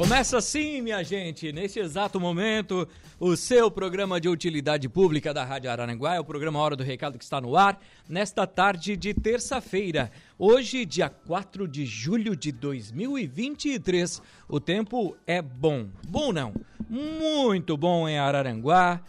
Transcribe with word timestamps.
Começa 0.00 0.38
assim, 0.38 0.80
minha 0.80 1.04
gente, 1.04 1.52
neste 1.52 1.78
exato 1.78 2.18
momento, 2.18 2.88
o 3.18 3.36
seu 3.36 3.70
programa 3.70 4.18
de 4.18 4.30
utilidade 4.30 4.88
pública 4.88 5.34
da 5.34 5.44
Rádio 5.44 5.70
Araranguá, 5.70 6.14
é 6.14 6.18
o 6.18 6.24
programa 6.24 6.58
Hora 6.58 6.74
do 6.74 6.82
Recado 6.82 7.18
que 7.18 7.24
está 7.24 7.38
no 7.38 7.54
ar, 7.54 7.78
nesta 8.08 8.46
tarde 8.46 8.96
de 8.96 9.12
terça-feira, 9.12 10.10
hoje, 10.38 10.86
dia 10.86 11.10
4 11.10 11.68
de 11.68 11.84
julho 11.84 12.34
de 12.34 12.50
2023. 12.50 14.22
O 14.48 14.58
tempo 14.58 15.14
é 15.26 15.42
bom. 15.42 15.86
Bom 16.08 16.32
não, 16.32 16.54
muito 16.88 17.76
bom 17.76 18.08
em 18.08 18.18
Araranguá 18.18 19.02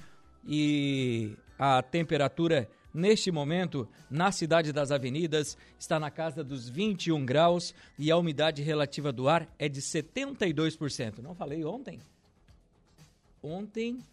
e 0.45 1.37
a 1.57 1.81
temperatura 1.81 2.67
Neste 2.93 3.31
momento, 3.31 3.87
na 4.09 4.31
cidade 4.31 4.73
das 4.73 4.91
avenidas, 4.91 5.57
está 5.79 5.99
na 5.99 6.11
casa 6.11 6.43
dos 6.43 6.67
21 6.67 7.25
graus 7.25 7.73
e 7.97 8.11
a 8.11 8.17
umidade 8.17 8.61
relativa 8.61 9.11
do 9.11 9.29
ar 9.29 9.47
é 9.57 9.69
de 9.69 9.81
72%. 9.81 11.19
Não 11.19 11.33
falei 11.33 11.63
ontem? 11.63 11.99
Ontem 13.41 14.03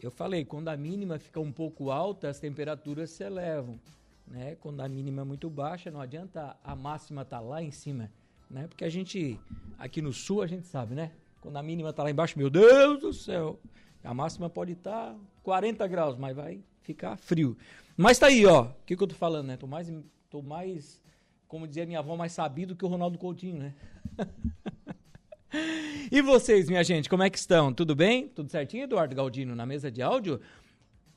eu 0.00 0.10
falei, 0.10 0.44
quando 0.44 0.68
a 0.68 0.76
mínima 0.76 1.18
fica 1.18 1.40
um 1.40 1.50
pouco 1.50 1.90
alta, 1.90 2.28
as 2.28 2.38
temperaturas 2.38 3.10
se 3.10 3.24
elevam. 3.24 3.80
Né? 4.26 4.56
Quando 4.60 4.80
a 4.80 4.88
mínima 4.88 5.22
é 5.22 5.24
muito 5.24 5.50
baixa, 5.50 5.90
não 5.90 6.00
adianta 6.00 6.56
a 6.62 6.76
máxima 6.76 7.22
estar 7.22 7.38
tá 7.38 7.42
lá 7.42 7.62
em 7.62 7.70
cima. 7.70 8.10
Né? 8.48 8.66
Porque 8.68 8.84
a 8.84 8.88
gente, 8.88 9.38
aqui 9.78 10.00
no 10.00 10.12
sul, 10.12 10.42
a 10.42 10.46
gente 10.46 10.66
sabe, 10.66 10.94
né? 10.94 11.12
Quando 11.40 11.56
a 11.56 11.62
mínima 11.62 11.90
está 11.90 12.02
lá 12.02 12.10
embaixo, 12.10 12.38
meu 12.38 12.50
Deus 12.50 13.00
do 13.00 13.12
céu, 13.12 13.58
a 14.04 14.14
máxima 14.14 14.48
pode 14.48 14.72
estar 14.72 15.12
tá 15.12 15.16
40 15.42 15.86
graus, 15.88 16.16
mas 16.16 16.34
vai 16.34 16.60
ficar 16.88 17.16
frio. 17.18 17.56
Mas 17.96 18.18
tá 18.18 18.28
aí, 18.28 18.46
ó. 18.46 18.62
O 18.62 18.74
que, 18.86 18.96
que 18.96 19.02
eu 19.02 19.06
tô 19.06 19.14
falando, 19.14 19.48
né? 19.48 19.56
Tô 19.58 19.66
mais, 19.66 19.92
tô 20.30 20.40
mais, 20.40 21.02
como 21.46 21.68
dizia 21.68 21.84
minha 21.84 21.98
avó, 21.98 22.16
mais 22.16 22.32
sabido 22.32 22.74
que 22.74 22.84
o 22.84 22.88
Ronaldo 22.88 23.18
Coutinho, 23.18 23.58
né? 23.58 23.74
e 26.10 26.22
vocês, 26.22 26.68
minha 26.68 26.82
gente, 26.82 27.08
como 27.10 27.22
é 27.22 27.28
que 27.28 27.36
estão? 27.38 27.74
Tudo 27.74 27.94
bem? 27.94 28.28
Tudo 28.28 28.50
certinho, 28.50 28.84
Eduardo 28.84 29.14
Galdino, 29.14 29.54
na 29.54 29.66
mesa 29.66 29.90
de 29.90 30.00
áudio? 30.00 30.40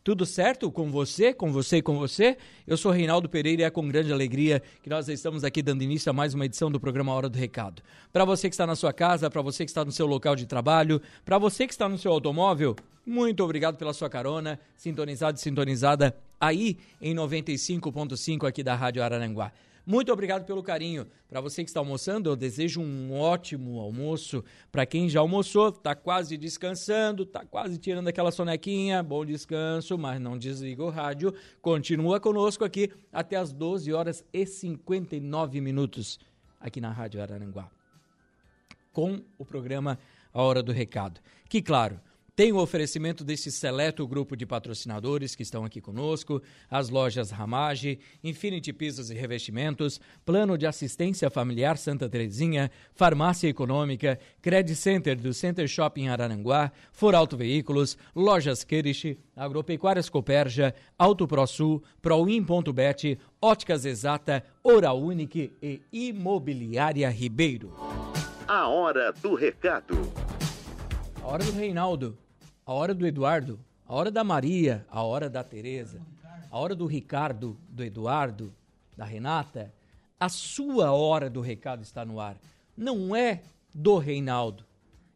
Tudo 0.04 0.26
certo 0.26 0.72
com 0.72 0.90
você, 0.90 1.32
com 1.32 1.52
você 1.52 1.78
e 1.78 1.82
com 1.84 1.96
você? 1.96 2.36
Eu 2.66 2.76
sou 2.76 2.92
Reinaldo 2.92 3.30
Pereira 3.30 3.62
e 3.62 3.66
é 3.66 3.70
com 3.70 3.88
grande 3.88 4.12
alegria 4.12 4.60
que 4.82 4.90
nós 4.90 5.08
estamos 5.08 5.44
aqui 5.44 5.62
dando 5.62 5.84
início 5.84 6.10
a 6.10 6.14
mais 6.14 6.34
uma 6.34 6.44
edição 6.44 6.72
do 6.72 6.80
programa 6.80 7.14
Hora 7.14 7.30
do 7.30 7.38
Recado. 7.38 7.84
Para 8.12 8.26
você 8.26 8.50
que 8.50 8.56
está 8.56 8.66
na 8.66 8.76
sua 8.76 8.92
casa, 8.92 9.30
para 9.30 9.44
você 9.44 9.64
que 9.64 9.70
está 9.70 9.86
no 9.86 9.92
seu 9.92 10.08
local 10.08 10.36
de 10.36 10.48
trabalho, 10.48 11.00
para 11.24 11.38
você 11.38 11.68
que 11.68 11.74
está 11.74 11.88
no 11.88 12.00
seu 12.00 12.12
automóvel, 12.12 12.76
muito 13.06 13.44
obrigado 13.44 13.78
pela 13.78 13.94
sua 13.94 14.10
carona, 14.10 14.60
sintonizado 14.76 15.38
e 15.38 15.40
sintonizada 15.40 16.18
aí 16.40 16.80
em 17.00 17.14
95.5 17.14 18.48
aqui 18.48 18.64
da 18.64 18.74
Rádio 18.74 19.04
Araranguá. 19.04 19.52
Muito 19.86 20.12
obrigado 20.12 20.46
pelo 20.46 20.62
carinho. 20.62 21.08
Para 21.28 21.42
você 21.42 21.64
que 21.64 21.70
está 21.70 21.80
almoçando, 21.80 22.30
eu 22.30 22.36
desejo 22.36 22.82
um 22.82 23.14
ótimo 23.14 23.80
almoço. 23.80 24.44
Para 24.72 24.86
quem 24.86 25.10
já 25.10 25.20
almoçou, 25.20 25.70
está 25.70 25.96
quase 25.96 26.38
descansando, 26.38 27.24
está 27.24 27.46
quase 27.46 27.78
tirando 27.78 28.08
aquela 28.08 28.32
sonequinha, 28.32 29.02
bom 29.02 29.26
descanso, 29.26 29.98
mas 29.98 30.22
não 30.22 30.38
desliga 30.38 30.84
o 30.84 30.90
rádio. 30.90 31.34
Continua 31.62 32.20
conosco 32.20 32.64
aqui 32.64 32.92
até 33.12 33.36
as 33.36 33.52
12 33.52 33.92
horas 33.92 34.24
e 34.32 34.46
59 34.46 35.60
minutos 35.62 36.20
aqui 36.60 36.80
na 36.80 36.92
Rádio 36.92 37.22
Araranguá. 37.22 37.70
Com 38.94 39.22
o 39.38 39.46
programa 39.46 39.98
A 40.34 40.42
Hora 40.44 40.62
do 40.62 40.72
Recado. 40.72 41.20
Que, 41.50 41.62
claro, 41.62 42.00
tem 42.36 42.52
o 42.52 42.58
oferecimento 42.58 43.24
desse 43.24 43.52
seleto 43.52 44.08
grupo 44.08 44.36
de 44.36 44.48
patrocinadores 44.48 45.36
que 45.36 45.44
estão 45.44 45.66
aqui 45.66 45.82
conosco, 45.82 46.42
as 46.70 46.90
lojas 46.90 47.30
Ramage, 47.30 48.00
Infinity 48.24 48.74
Pisos 48.74 49.12
e 49.12 49.14
Revestimentos, 49.14 50.00
Plano 50.26 50.58
de 50.58 50.66
Assistência 50.66 51.30
Familiar 51.30 51.78
Santa 51.78 52.10
Terezinha, 52.10 52.72
Farmácia 52.96 53.48
Econômica, 53.48 54.18
Credit 54.42 54.76
Center 54.76 55.16
do 55.18 55.34
Center 55.34 55.68
Shopping 55.68 56.08
Araranguá, 56.08 56.72
For 56.92 57.14
Auto 57.14 57.36
Veículos, 57.36 57.98
Lojas 58.16 58.64
Kerish, 58.64 59.18
Agropecuárias 59.36 60.10
Coperja, 60.10 60.74
Auto 60.98 61.28
ProSul, 61.28 61.84
Proin.bet, 62.02 63.20
Óticas 63.42 63.86
Exata, 63.86 64.44
Oral 64.64 65.00
Unique 65.00 65.54
e 65.62 65.82
Imobiliária 65.92 67.10
Ribeiro. 67.10 67.76
A 68.48 68.68
hora 68.68 69.12
do 69.12 69.36
recado. 69.36 69.96
A 71.22 71.28
hora 71.28 71.44
do 71.44 71.52
Reinaldo 71.52 72.18
a 72.66 72.74
hora 72.74 72.94
do 72.94 73.06
Eduardo, 73.06 73.60
a 73.88 73.94
hora 73.94 74.12
da 74.12 74.24
Maria, 74.24 74.86
a 74.90 75.04
hora 75.04 75.30
da 75.30 75.44
Tereza, 75.44 76.02
a 76.50 76.58
hora 76.58 76.76
do 76.76 76.86
Ricardo, 76.86 77.58
do 77.70 77.84
Eduardo, 77.84 78.54
da 78.96 79.06
Renata, 79.06 79.74
a 80.20 80.30
sua 80.30 80.92
hora 80.92 81.30
do 81.30 81.42
recado 81.42 81.82
está 81.82 82.06
no 82.06 82.20
ar. 82.20 82.38
Não 82.78 83.16
é 83.16 83.42
do 83.74 83.98
Reinaldo, 83.98 84.66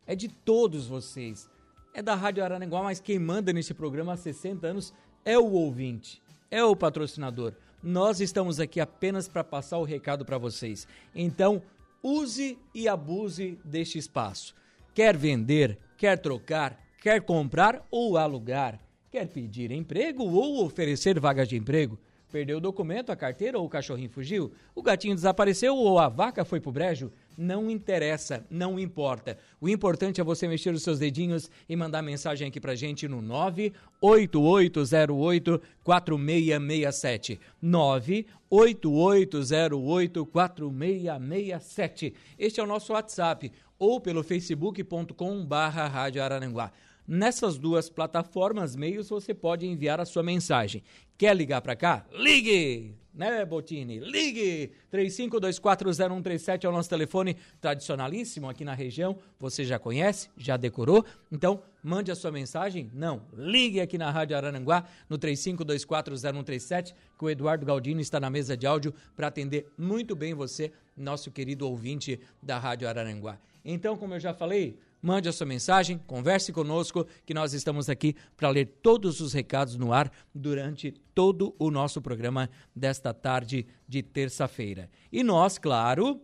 é 0.08 0.16
de 0.16 0.28
todos 0.28 0.88
vocês. 0.88 1.50
É 1.94 2.02
da 2.02 2.16
Rádio 2.16 2.44
Araranguá, 2.44 2.84
mas 2.84 3.00
quem 3.00 3.18
manda 3.18 3.54
nesse 3.54 3.74
programa 3.74 4.14
há 4.14 4.18
60 4.18 4.68
anos 4.68 4.94
é 5.24 5.38
o 5.40 5.52
ouvinte, 5.52 6.22
é 6.52 6.64
o 6.64 6.76
patrocinador. 6.76 7.54
Nós 7.82 8.20
estamos 8.20 8.60
aqui 8.60 8.82
apenas 8.82 9.28
para 9.28 9.44
passar 9.44 9.78
o 9.78 9.84
recado 9.84 10.26
para 10.26 10.38
vocês. 10.38 10.88
Então, 11.14 11.62
use 12.04 12.58
e 12.74 12.88
abuse 12.88 13.58
deste 13.64 13.98
espaço. 13.98 14.56
Quer 14.94 15.16
vender, 15.16 15.80
quer 15.98 16.18
trocar, 16.18 16.78
Quer 17.06 17.22
comprar 17.22 17.86
ou 17.92 18.18
alugar? 18.18 18.80
Quer 19.12 19.28
pedir 19.28 19.70
emprego 19.70 20.24
ou 20.24 20.66
oferecer 20.66 21.20
vagas 21.20 21.48
de 21.48 21.56
emprego? 21.56 22.00
Perdeu 22.32 22.58
o 22.58 22.60
documento, 22.60 23.12
a 23.12 23.16
carteira 23.16 23.60
ou 23.60 23.66
o 23.68 23.70
cachorrinho 23.70 24.10
fugiu? 24.10 24.52
O 24.74 24.82
gatinho 24.82 25.14
desapareceu 25.14 25.76
ou 25.76 26.00
a 26.00 26.10
vaca 26.10 26.44
foi 26.44 26.60
pro 26.60 26.72
brejo? 26.72 27.12
Não 27.38 27.70
interessa, 27.70 28.44
não 28.50 28.80
importa. 28.80 29.38
O 29.62 29.70
importante 29.70 30.20
é 30.20 30.24
você 30.24 30.48
mexer 30.48 30.74
os 30.74 30.82
seus 30.82 30.98
dedinhos 30.98 31.48
e 31.70 31.76
mandar 31.76 32.02
mensagem 32.02 32.48
aqui 32.48 32.60
pra 32.60 32.74
gente 32.74 33.08
no 33.08 33.22
98808 33.22 35.62
4667. 35.84 37.40
98808 37.62 40.26
4667. 40.26 42.16
Este 42.40 42.60
é 42.60 42.64
o 42.64 42.68
nosso 42.68 42.94
WhatsApp 42.94 43.52
ou 43.78 44.02
pelo 44.02 44.24
facebook.com 44.24 45.46
barra 45.46 45.88
Rádio 45.88 46.24
Araranguá. 46.24 46.72
Nessas 47.08 47.60
duas 47.60 47.88
plataformas, 47.88 48.76
meios, 48.76 49.10
você 49.10 49.32
pode 49.32 49.68
enviar 49.68 50.00
a 50.00 50.06
sua 50.06 50.24
mensagem. 50.24 50.82
Quer 51.16 51.36
ligar 51.36 51.62
para 51.62 51.76
cá? 51.76 52.04
Ligue! 52.12 52.96
Né, 53.14 53.46
Botini? 53.46 54.00
Ligue! 54.00 54.72
35240137 54.92 56.64
é 56.66 56.68
o 56.68 56.72
nosso 56.72 56.90
telefone 56.90 57.38
tradicionalíssimo 57.62 58.50
aqui 58.50 58.66
na 58.66 58.74
região. 58.74 59.18
Você 59.40 59.64
já 59.64 59.78
conhece? 59.78 60.30
Já 60.36 60.58
decorou? 60.58 61.06
Então, 61.32 61.62
mande 61.82 62.12
a 62.12 62.16
sua 62.16 62.32
mensagem. 62.32 62.90
Não, 62.92 63.22
ligue 63.32 63.80
aqui 63.80 63.98
na 63.98 64.10
Rádio 64.10 64.36
Araranguá 64.36 64.84
no 65.08 65.18
35240137, 65.20 66.94
que 67.18 67.24
o 67.24 67.30
Eduardo 67.30 67.66
Galdino 67.66 68.02
está 68.02 68.20
na 68.20 68.32
mesa 68.32 68.58
de 68.58 68.66
áudio 68.66 68.94
para 69.16 69.28
atender 69.28 69.72
muito 69.78 70.16
bem 70.16 70.34
você, 70.34 70.72
nosso 70.98 71.32
querido 71.32 71.70
ouvinte 71.70 72.20
da 72.42 72.58
Rádio 72.58 72.90
Araranguá. 72.90 73.38
Então, 73.64 73.96
como 73.96 74.16
eu 74.16 74.20
já 74.20 74.34
falei, 74.34 74.78
mande 75.06 75.30
a 75.30 75.32
sua 75.32 75.46
mensagem, 75.46 76.00
converse 76.08 76.52
conosco, 76.52 77.06
que 77.26 77.34
nós 77.34 77.54
estamos 77.54 77.90
aqui 77.90 78.16
para 78.36 78.50
ler 78.50 78.66
todos 78.82 79.22
os 79.22 79.34
recados 79.34 79.78
no 79.78 79.94
ar 79.94 80.12
durante 80.34 80.92
todo 81.14 81.56
o 81.60 81.70
nosso 81.70 82.02
programa 82.02 82.50
desta 82.76 83.14
tarde 83.14 83.68
de 83.88 84.02
terça-feira. 84.02 84.90
E 85.12 85.24
nós, 85.24 85.60
claro, 85.60 86.20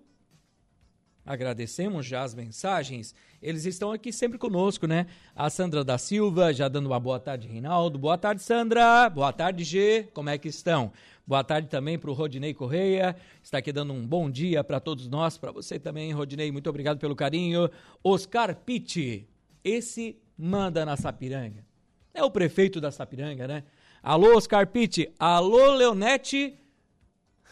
agradecemos 1.24 2.08
já 2.08 2.24
as 2.24 2.34
mensagens. 2.34 3.14
Eles 3.40 3.66
estão 3.66 3.92
aqui 3.92 4.12
sempre 4.12 4.40
conosco, 4.40 4.88
né? 4.88 5.06
A 5.36 5.50
Sandra 5.50 5.84
da 5.84 6.00
Silva, 6.00 6.52
já 6.52 6.68
dando 6.68 6.88
uma 6.88 7.00
boa 7.00 7.20
tarde, 7.20 7.48
Reinaldo. 7.48 8.00
Boa 8.00 8.18
tarde, 8.18 8.42
Sandra. 8.42 9.08
Boa 9.10 9.32
tarde, 9.32 9.64
G. 9.64 10.10
Como 10.12 10.30
é 10.30 10.40
que 10.40 10.48
estão? 10.48 10.92
Boa 11.32 11.46
tarde 11.46 11.70
também 11.70 11.98
para 11.98 12.10
o 12.10 12.14
Rodinei 12.14 12.54
Correia, 12.54 13.16
está 13.42 13.60
aqui 13.60 13.72
dando 13.72 13.94
um 13.94 14.06
bom 14.06 14.30
dia 14.30 14.66
para 14.66 14.82
todos 14.82 15.08
nós, 15.08 15.38
para 15.38 15.50
você 15.50 15.80
também, 15.80 16.12
Rodinei, 16.12 16.52
muito 16.52 16.70
obrigado 16.70 17.00
pelo 17.00 17.16
carinho. 17.16 17.70
Oscar 18.04 18.54
Pitti, 18.54 19.30
esse 19.64 20.22
manda 20.38 20.86
na 20.86 20.98
Sapiranga. 20.98 21.66
É 22.14 22.22
o 22.22 22.30
prefeito 22.30 22.82
da 22.82 22.92
Sapiranga, 22.92 23.48
né? 23.48 23.64
Alô, 24.04 24.36
Oscar 24.36 24.68
Pitti. 24.68 25.10
Alô, 25.18 25.74
Leonete. 25.74 26.60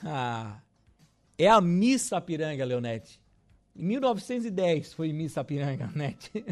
Ah, 0.03 0.59
é 1.37 1.47
a 1.47 1.61
Miss 1.61 2.01
Sapiranga, 2.01 2.65
Leonete. 2.65 3.21
Em 3.73 3.83
1910 3.85 4.91
foi 4.91 5.13
Miss 5.13 5.31
Sapiranga, 5.31 5.85
Leonete. 5.95 6.43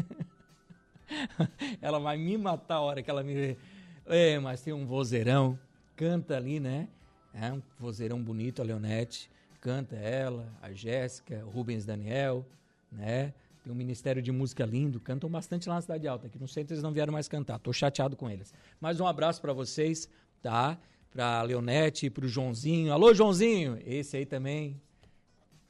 ela 1.82 1.98
vai 1.98 2.16
me 2.16 2.38
matar 2.38 2.76
a 2.76 2.80
hora 2.80 3.02
que 3.02 3.10
ela 3.10 3.22
me 3.22 3.34
vê. 3.34 3.58
É, 4.06 4.38
mas 4.38 4.62
tem 4.62 4.72
um 4.72 4.86
vozeirão, 4.86 5.58
canta 5.94 6.34
ali, 6.34 6.58
né? 6.58 6.88
É 7.34 7.52
um 7.52 7.62
vozeirão 7.78 8.22
bonito, 8.22 8.60
a 8.60 8.64
Leonete, 8.64 9.30
canta 9.60 9.96
ela, 9.96 10.50
a 10.62 10.72
Jéssica, 10.72 11.44
o 11.46 11.50
Rubens 11.50 11.84
Daniel, 11.84 12.44
né? 12.90 13.32
Tem 13.62 13.72
um 13.72 13.76
ministério 13.76 14.22
de 14.22 14.32
música 14.32 14.64
lindo, 14.64 14.98
cantam 14.98 15.28
bastante 15.28 15.68
lá 15.68 15.76
na 15.76 15.80
Cidade 15.82 16.08
Alta, 16.08 16.28
que 16.28 16.38
no 16.38 16.48
centro 16.48 16.74
eles 16.74 16.82
não 16.82 16.92
vieram 16.92 17.12
mais 17.12 17.28
cantar, 17.28 17.58
tô 17.58 17.72
chateado 17.72 18.16
com 18.16 18.30
eles. 18.30 18.52
Mas 18.80 19.00
um 19.00 19.06
abraço 19.06 19.40
para 19.40 19.52
vocês, 19.52 20.08
tá? 20.40 20.78
Pra 21.10 21.42
Leonete, 21.42 22.08
pro 22.08 22.28
Joãozinho. 22.28 22.92
Alô, 22.92 23.12
Joãozinho! 23.12 23.78
Esse 23.84 24.16
aí 24.16 24.26
também, 24.26 24.80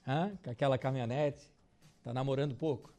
hã? 0.06 0.32
com 0.42 0.50
aquela 0.50 0.78
caminhonete, 0.78 1.50
tá 2.04 2.12
namorando 2.12 2.54
pouco. 2.54 2.90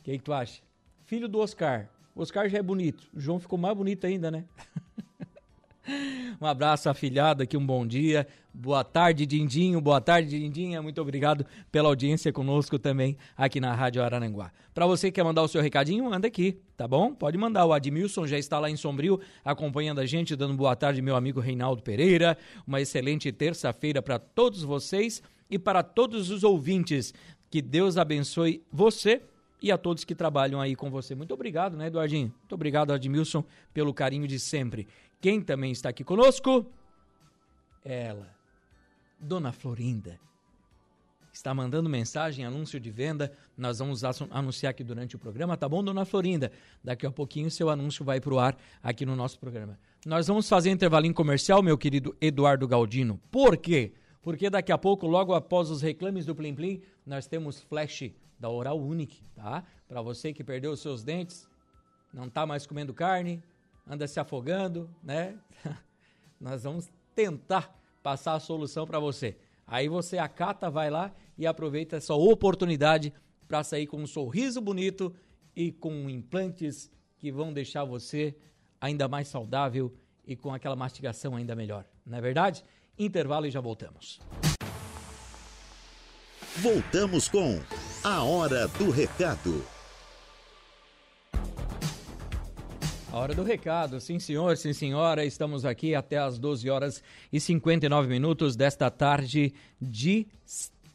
O 0.00 0.02
que, 0.04 0.18
que 0.18 0.24
tu 0.24 0.32
acha? 0.32 0.62
Filho 1.04 1.28
do 1.28 1.38
Oscar. 1.38 1.88
O 2.14 2.22
Oscar 2.22 2.48
já 2.48 2.58
é 2.58 2.62
bonito. 2.62 3.08
O 3.12 3.20
João 3.20 3.40
ficou 3.40 3.58
mais 3.58 3.76
bonito 3.76 4.06
ainda, 4.06 4.30
né? 4.30 4.44
Um 6.40 6.46
abraço, 6.46 6.88
afilhado 6.88 7.42
aqui, 7.42 7.56
um 7.56 7.66
bom 7.66 7.86
dia. 7.86 8.26
Boa 8.52 8.82
tarde, 8.82 9.26
Dindinho. 9.26 9.80
Boa 9.80 10.00
tarde, 10.00 10.38
Dindinha. 10.38 10.80
Muito 10.80 11.00
obrigado 11.00 11.44
pela 11.70 11.88
audiência 11.88 12.32
conosco 12.32 12.78
também 12.78 13.16
aqui 13.36 13.60
na 13.60 13.74
Rádio 13.74 14.02
Araranguá. 14.02 14.50
Para 14.72 14.86
você 14.86 15.08
que 15.08 15.16
quer 15.16 15.24
mandar 15.24 15.42
o 15.42 15.48
seu 15.48 15.60
recadinho, 15.60 16.04
manda 16.04 16.26
aqui, 16.26 16.58
tá 16.76 16.88
bom? 16.88 17.14
Pode 17.14 17.36
mandar. 17.36 17.66
O 17.66 17.72
Admilson 17.72 18.26
já 18.26 18.38
está 18.38 18.58
lá 18.58 18.70
em 18.70 18.76
Sombrio 18.76 19.20
acompanhando 19.44 20.00
a 20.00 20.06
gente, 20.06 20.36
dando 20.36 20.54
boa 20.54 20.74
tarde, 20.74 21.02
meu 21.02 21.16
amigo 21.16 21.40
Reinaldo 21.40 21.82
Pereira. 21.82 22.38
Uma 22.66 22.80
excelente 22.80 23.30
terça-feira 23.30 24.00
para 24.00 24.18
todos 24.18 24.62
vocês 24.62 25.22
e 25.50 25.58
para 25.58 25.82
todos 25.82 26.30
os 26.30 26.44
ouvintes. 26.44 27.12
Que 27.50 27.60
Deus 27.60 27.96
abençoe 27.96 28.62
você 28.72 29.20
e 29.60 29.72
a 29.72 29.78
todos 29.78 30.04
que 30.04 30.14
trabalham 30.14 30.60
aí 30.60 30.76
com 30.76 30.90
você. 30.90 31.14
Muito 31.14 31.32
obrigado, 31.34 31.76
né, 31.76 31.86
Eduardinho? 31.86 32.28
Muito 32.28 32.54
obrigado, 32.54 32.92
Admilson, 32.92 33.44
pelo 33.72 33.94
carinho 33.94 34.26
de 34.26 34.38
sempre. 34.38 34.86
Quem 35.20 35.40
também 35.40 35.72
está 35.72 35.88
aqui 35.88 36.04
conosco? 36.04 36.66
Ela, 37.84 38.34
Dona 39.18 39.52
Florinda. 39.52 40.20
Está 41.32 41.52
mandando 41.52 41.88
mensagem, 41.90 42.44
anúncio 42.44 42.78
de 42.78 42.90
venda. 42.90 43.32
Nós 43.56 43.80
vamos 43.80 44.04
anunciar 44.04 44.70
aqui 44.70 44.84
durante 44.84 45.16
o 45.16 45.18
programa, 45.18 45.56
tá 45.56 45.68
bom, 45.68 45.82
Dona 45.82 46.04
Florinda? 46.04 46.52
Daqui 46.82 47.06
a 47.06 47.10
pouquinho 47.10 47.50
seu 47.50 47.68
anúncio 47.68 48.04
vai 48.04 48.20
para 48.20 48.34
o 48.34 48.38
ar 48.38 48.56
aqui 48.82 49.04
no 49.04 49.16
nosso 49.16 49.40
programa. 49.40 49.76
Nós 50.06 50.28
vamos 50.28 50.48
fazer 50.48 50.70
intervalinho 50.70 51.14
comercial, 51.14 51.62
meu 51.62 51.76
querido 51.76 52.16
Eduardo 52.20 52.68
Galdino. 52.68 53.18
Por 53.32 53.56
quê? 53.56 53.94
Porque 54.22 54.48
daqui 54.48 54.70
a 54.70 54.78
pouco, 54.78 55.06
logo 55.06 55.34
após 55.34 55.70
os 55.70 55.82
reclames 55.82 56.24
do 56.24 56.34
Plim 56.34 56.54
Plim, 56.54 56.82
nós 57.04 57.26
temos 57.26 57.60
flash 57.62 58.12
da 58.38 58.48
Oral 58.48 58.80
Unique, 58.80 59.22
tá? 59.34 59.64
Para 59.88 60.02
você 60.02 60.32
que 60.32 60.44
perdeu 60.44 60.72
os 60.72 60.80
seus 60.80 61.02
dentes, 61.02 61.48
não 62.12 62.26
está 62.26 62.46
mais 62.46 62.66
comendo 62.66 62.92
carne, 62.94 63.42
anda 63.86 64.06
se 64.06 64.18
afogando, 64.20 64.88
né? 65.02 65.38
Nós 66.40 66.64
vamos 66.64 66.90
tentar 67.14 67.74
passar 68.02 68.34
a 68.34 68.40
solução 68.40 68.86
para 68.86 68.98
você. 68.98 69.36
Aí 69.66 69.88
você 69.88 70.18
acata, 70.18 70.70
vai 70.70 70.90
lá 70.90 71.12
e 71.38 71.46
aproveita 71.46 71.96
essa 71.96 72.14
oportunidade 72.14 73.12
para 73.48 73.64
sair 73.64 73.86
com 73.86 73.98
um 73.98 74.06
sorriso 74.06 74.60
bonito 74.60 75.14
e 75.56 75.72
com 75.72 76.08
implantes 76.10 76.90
que 77.18 77.30
vão 77.30 77.52
deixar 77.52 77.84
você 77.84 78.36
ainda 78.80 79.08
mais 79.08 79.28
saudável 79.28 79.94
e 80.26 80.36
com 80.36 80.52
aquela 80.52 80.76
mastigação 80.76 81.36
ainda 81.36 81.54
melhor. 81.54 81.84
Não 82.04 82.18
é 82.18 82.20
verdade? 82.20 82.64
Intervalo 82.98 83.46
e 83.46 83.50
já 83.50 83.60
voltamos. 83.60 84.20
Voltamos 86.58 87.28
com 87.28 87.60
A 88.06 88.22
Hora 88.22 88.68
do 88.68 88.90
Recado. 88.90 89.64
A 93.10 93.16
hora 93.16 93.34
do 93.34 93.42
recado, 93.42 93.98
sim 93.98 94.18
senhor, 94.18 94.58
sim 94.58 94.74
senhora, 94.74 95.24
estamos 95.24 95.64
aqui 95.64 95.94
até 95.94 96.18
as 96.18 96.38
12 96.38 96.68
horas 96.68 97.02
e 97.32 97.40
59 97.40 98.06
minutos 98.06 98.56
desta 98.56 98.90
tarde 98.90 99.54
de 99.80 100.26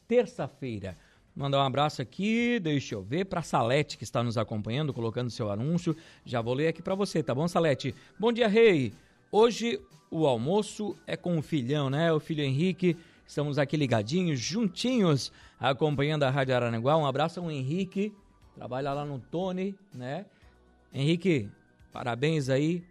terça-feira. 0.06 0.96
Mandar 1.34 1.58
um 1.58 1.66
abraço 1.66 2.00
aqui, 2.00 2.60
deixa 2.60 2.94
eu 2.94 3.02
ver, 3.02 3.24
para 3.24 3.42
Salete 3.42 3.98
que 3.98 4.04
está 4.04 4.22
nos 4.22 4.38
acompanhando, 4.38 4.94
colocando 4.94 5.30
seu 5.30 5.50
anúncio. 5.50 5.96
Já 6.24 6.40
vou 6.40 6.54
ler 6.54 6.68
aqui 6.68 6.80
para 6.80 6.94
você, 6.94 7.24
tá 7.24 7.34
bom, 7.34 7.48
Salete? 7.48 7.92
Bom 8.20 8.32
dia, 8.32 8.46
Rei. 8.46 8.92
Hoje 9.32 9.80
o 10.10 10.28
almoço 10.28 10.96
é 11.08 11.16
com 11.16 11.36
o 11.38 11.42
filhão, 11.42 11.90
né? 11.90 12.12
O 12.12 12.20
filho 12.20 12.44
Henrique. 12.44 12.96
Estamos 13.30 13.58
aqui 13.58 13.76
ligadinhos, 13.76 14.40
juntinhos, 14.40 15.30
acompanhando 15.60 16.24
a 16.24 16.30
Rádio 16.30 16.52
Aranaguá. 16.52 16.96
Um 16.96 17.06
abraço 17.06 17.38
ao 17.38 17.48
Henrique, 17.48 18.12
trabalha 18.56 18.92
lá 18.92 19.04
no 19.04 19.20
Tony, 19.20 19.72
né? 19.94 20.26
Henrique, 20.92 21.48
Parabéns 21.92 22.48
aí, 22.48 22.82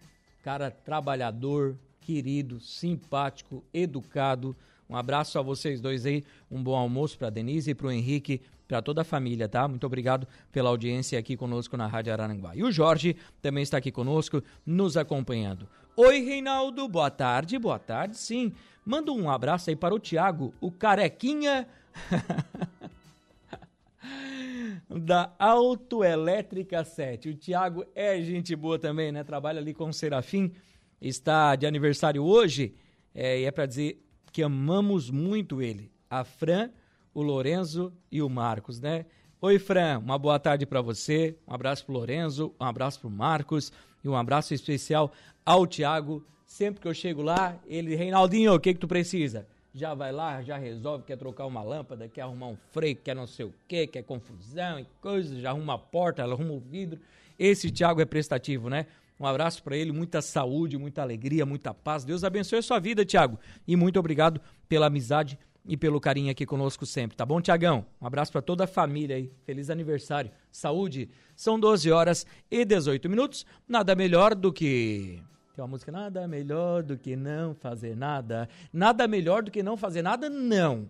cara 0.42 0.72
trabalhador, 0.72 1.78
querido, 2.00 2.58
simpático, 2.62 3.66
educado. 3.74 4.56
Um 4.90 4.96
abraço 4.96 5.38
a 5.38 5.42
vocês 5.42 5.82
dois 5.82 6.06
aí, 6.06 6.24
um 6.50 6.64
bom 6.64 6.74
almoço 6.78 7.18
para 7.18 7.30
Denise 7.30 7.72
e 7.72 7.76
para 7.76 7.88
o 7.88 7.92
Henrique, 7.92 8.42
para 8.66 8.82
toda 8.82 9.02
a 9.02 9.04
família, 9.04 9.50
tá? 9.50 9.68
Muito 9.68 9.86
obrigado 9.86 10.26
pela 10.54 10.70
audiência 10.70 11.20
aqui 11.20 11.36
conosco 11.36 11.76
na 11.76 11.86
Rádio 11.86 12.14
Araranguá. 12.14 12.56
E 12.56 12.64
o 12.64 12.72
Jorge 12.72 13.18
também 13.42 13.64
está 13.64 13.78
aqui 13.78 13.92
conosco, 13.92 14.42
nos 14.66 14.96
acompanhando. 14.96 15.68
Oi, 15.98 16.20
Reinaldo, 16.22 16.88
boa 16.88 17.12
tarde, 17.12 17.60
boa 17.60 17.78
tarde, 17.78 18.16
sim. 18.16 18.54
Manda 18.90 19.12
um 19.12 19.30
abraço 19.30 19.70
aí 19.70 19.76
para 19.76 19.94
o 19.94 20.00
Tiago, 20.00 20.52
o 20.60 20.72
carequinha 20.72 21.68
da 24.90 25.32
Autoelétrica 25.38 26.84
7. 26.84 27.30
O 27.30 27.36
Tiago 27.36 27.86
é 27.94 28.20
gente 28.20 28.56
boa 28.56 28.80
também, 28.80 29.12
né? 29.12 29.24
Trabalha 29.24 29.60
ali 29.60 29.76
com 29.76 29.90
o 29.90 29.94
Serafim, 29.94 30.52
está 31.00 31.56
de 31.56 31.68
aniversário 31.68 32.24
hoje 32.24 32.74
é, 33.14 33.40
e 33.40 33.46
é 33.46 33.52
para 33.52 33.68
dizer 33.68 34.04
que 34.32 34.42
amamos 34.42 35.12
muito 35.12 35.62
ele. 35.62 35.92
A 36.10 36.24
Fran, 36.24 36.72
o 37.14 37.22
Lorenzo 37.22 37.94
e 38.12 38.24
o 38.24 38.28
Marcos, 38.28 38.80
né? 38.80 39.06
Oi, 39.42 39.58
Fran, 39.58 40.00
uma 40.00 40.18
boa 40.18 40.38
tarde 40.38 40.66
para 40.66 40.82
você. 40.82 41.36
Um 41.48 41.54
abraço 41.54 41.86
pro 41.86 41.94
Lorenzo, 41.94 42.54
um 42.60 42.66
abraço 42.66 43.00
pro 43.00 43.10
Marcos 43.10 43.72
e 44.04 44.10
um 44.10 44.16
abraço 44.16 44.54
especial 44.54 45.14
ao 45.46 45.66
Tiago. 45.66 46.22
Sempre 46.46 46.82
que 46.82 46.88
eu 46.88 46.94
chego 46.94 47.22
lá, 47.22 47.58
ele, 47.66 47.96
Reinaldinho, 47.96 48.54
o 48.54 48.60
que 48.60 48.74
que 48.74 48.80
tu 48.80 48.88
precisa? 48.88 49.48
já 49.74 49.94
vai 49.94 50.12
lá, 50.12 50.42
já 50.42 50.58
resolve, 50.58 51.04
quer 51.06 51.16
trocar 51.16 51.46
uma 51.46 51.62
lâmpada, 51.62 52.08
quer 52.08 52.22
arrumar 52.22 52.48
um 52.48 52.58
freio, 52.72 52.96
quer 52.98 53.16
não 53.16 53.28
sei 53.28 53.46
o 53.46 53.54
que, 53.68 53.88
quer 53.88 54.04
confusão 54.04 54.80
e 54.80 54.86
coisas, 55.02 55.40
já 55.40 55.52
arruma 55.52 55.76
a 55.76 55.78
porta, 55.78 56.24
arruma 56.24 56.54
o 56.54 56.60
vidro. 56.60 57.00
Esse 57.38 57.72
Thiago 57.72 58.02
é 58.02 58.06
prestativo, 58.06 58.70
né? 58.70 58.88
Um 59.20 59.26
abraço 59.26 59.62
para 59.64 59.78
ele, 59.78 59.92
muita 59.92 60.22
saúde, 60.22 60.78
muita 60.78 61.02
alegria, 61.02 61.46
muita 61.46 61.74
paz. 61.74 62.04
Deus 62.04 62.24
abençoe 62.24 62.60
a 62.60 62.62
sua 62.62 62.80
vida, 62.80 63.06
Thiago. 63.06 63.40
E 63.68 63.76
muito 63.76 64.00
obrigado 64.00 64.42
pela 64.68 64.88
amizade 64.88 65.38
e 65.70 65.78
pelo 65.78 66.02
carinho 66.02 66.32
aqui 66.32 66.48
conosco 66.48 66.84
sempre, 66.84 67.16
tá 67.16 67.24
bom, 67.24 67.40
Tiagão? 67.40 67.86
Um 68.02 68.08
abraço 68.08 68.32
para 68.32 68.42
toda 68.42 68.64
a 68.64 68.68
família 68.68 69.16
aí. 69.16 69.32
Feliz 69.46 69.70
aniversário. 69.70 70.32
Saúde. 70.52 71.08
São 71.36 71.60
12 71.60 71.92
horas 71.92 72.26
e 72.50 72.66
18 72.66 73.08
minutos. 73.08 73.46
Nada 73.68 73.94
melhor 73.96 74.34
do 74.34 74.52
que 74.52 75.22
tem 75.56 75.62
uma 75.62 75.68
música, 75.68 75.92
nada 75.92 76.28
melhor 76.28 76.82
do 76.82 76.98
que 76.98 77.16
não 77.16 77.54
fazer 77.54 77.96
nada. 77.96 78.50
Nada 78.74 79.08
melhor 79.08 79.44
do 79.44 79.52
que 79.52 79.62
não 79.62 79.78
fazer 79.78 80.02
nada, 80.02 80.28
não. 80.28 80.90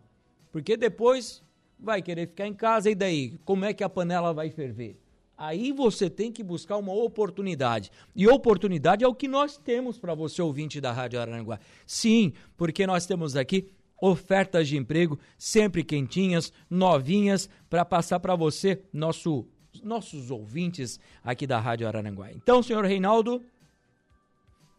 Porque 0.49 0.77
depois 0.77 1.43
vai 1.77 2.01
querer 2.01 2.27
ficar 2.27 2.47
em 2.47 2.53
casa 2.53 2.89
e 2.89 2.95
daí? 2.95 3.37
Como 3.43 3.65
é 3.65 3.73
que 3.73 3.83
a 3.83 3.89
panela 3.89 4.33
vai 4.33 4.49
ferver? 4.49 4.97
Aí 5.37 5.73
você 5.73 6.09
tem 6.09 6.31
que 6.31 6.43
buscar 6.43 6.77
uma 6.77 6.93
oportunidade. 6.93 7.91
E 8.15 8.27
oportunidade 8.27 9.03
é 9.03 9.07
o 9.07 9.15
que 9.15 9.27
nós 9.27 9.57
temos 9.57 9.97
para 9.97 10.13
você, 10.13 10.41
ouvinte 10.41 10.79
da 10.79 10.93
Rádio 10.93 11.19
Aranguá. 11.19 11.59
Sim, 11.85 12.31
porque 12.55 12.87
nós 12.87 13.05
temos 13.05 13.35
aqui 13.35 13.73
ofertas 14.01 14.67
de 14.67 14.77
emprego 14.77 15.19
sempre 15.37 15.83
quentinhas, 15.83 16.51
novinhas, 16.69 17.49
para 17.69 17.83
passar 17.85 18.19
para 18.19 18.35
você, 18.35 18.81
nosso, 18.93 19.47
nossos 19.83 20.31
ouvintes 20.31 20.99
aqui 21.23 21.45
da 21.45 21.59
Rádio 21.59 21.87
Araranguá. 21.87 22.31
Então, 22.31 22.63
senhor 22.63 22.85
Reinaldo, 22.85 23.43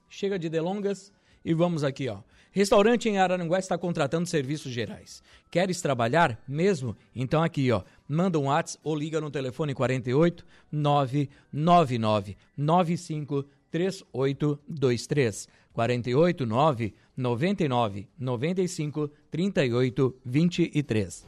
chega 0.08 0.38
de 0.38 0.48
delongas 0.48 1.12
e 1.44 1.54
vamos 1.54 1.84
aqui, 1.84 2.08
ó. 2.08 2.18
Restaurante 2.52 3.08
em 3.08 3.16
Araranguá 3.16 3.60
está 3.60 3.78
contratando 3.78 4.26
serviços 4.26 4.72
gerais. 4.72 5.22
Queres 5.52 5.80
trabalhar 5.80 6.42
mesmo? 6.48 6.96
Então 7.14 7.44
aqui, 7.44 7.70
ó, 7.70 7.82
manda 8.08 8.40
um 8.40 8.46
WhatsApp 8.46 8.80
ou 8.82 8.96
liga 8.96 9.20
no 9.20 9.30
telefone 9.30 9.72
48 9.72 10.44
999 10.72 12.36
95 12.56 13.44
3823. 13.70 15.48
48 15.72 16.44
9 16.44 16.94
99 17.20 18.08
95 18.18 19.10
38 19.30 20.16
23. 20.24 21.26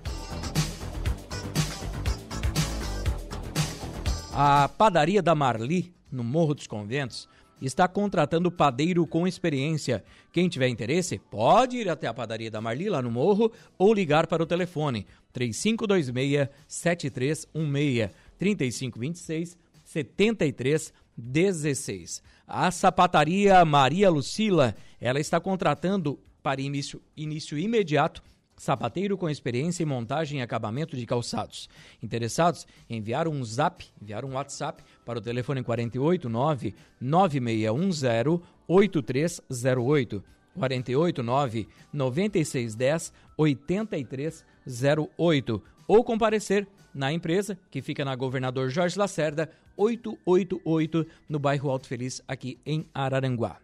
A 4.32 4.70
padaria 4.70 5.22
da 5.22 5.34
Marli, 5.34 5.94
no 6.10 6.24
Morro 6.24 6.54
dos 6.54 6.66
Conventos, 6.66 7.28
está 7.60 7.86
contratando 7.86 8.50
padeiro 8.50 9.06
com 9.06 9.26
experiência. 9.26 10.02
Quem 10.32 10.48
tiver 10.48 10.68
interesse, 10.68 11.18
pode 11.18 11.76
ir 11.76 11.90
até 11.90 12.06
a 12.06 12.14
padaria 12.14 12.50
da 12.50 12.62
Marli, 12.62 12.88
lá 12.88 13.02
no 13.02 13.10
morro, 13.10 13.52
ou 13.76 13.92
ligar 13.92 14.26
para 14.26 14.42
o 14.42 14.46
telefone 14.46 15.06
3526-7316, 15.34 18.10
3526 18.38 19.58
7316. 19.84 22.22
A 22.46 22.70
sapataria 22.70 23.64
Maria 23.64 24.10
Lucila, 24.10 24.76
ela 25.02 25.18
está 25.18 25.40
contratando 25.40 26.18
para 26.42 26.60
início, 26.60 27.02
início 27.16 27.58
imediato 27.58 28.22
sapateiro 28.56 29.18
com 29.18 29.28
experiência 29.28 29.82
em 29.82 29.86
montagem 29.86 30.38
e 30.38 30.42
acabamento 30.42 30.96
de 30.96 31.04
calçados. 31.04 31.68
Interessados? 32.00 32.64
Enviar 32.88 33.26
um 33.26 33.44
zap, 33.44 33.84
enviar 34.00 34.24
um 34.24 34.34
WhatsApp 34.34 34.84
para 35.04 35.18
o 35.18 35.22
telefone 35.22 35.64
489 35.64 36.72
9610 37.00 38.40
8308. 38.68 40.24
489 40.54 41.68
9610 41.92 43.12
8308 43.36 45.62
ou 45.88 46.04
comparecer 46.04 46.68
na 46.94 47.12
empresa, 47.12 47.58
que 47.70 47.82
fica 47.82 48.04
na 48.04 48.14
Governador 48.14 48.70
Jorge 48.70 48.98
Lacerda, 48.98 49.50
888, 49.76 51.06
no 51.28 51.38
bairro 51.38 51.70
Alto 51.70 51.88
Feliz, 51.88 52.22
aqui 52.28 52.58
em 52.64 52.86
Araranguá. 52.94 53.58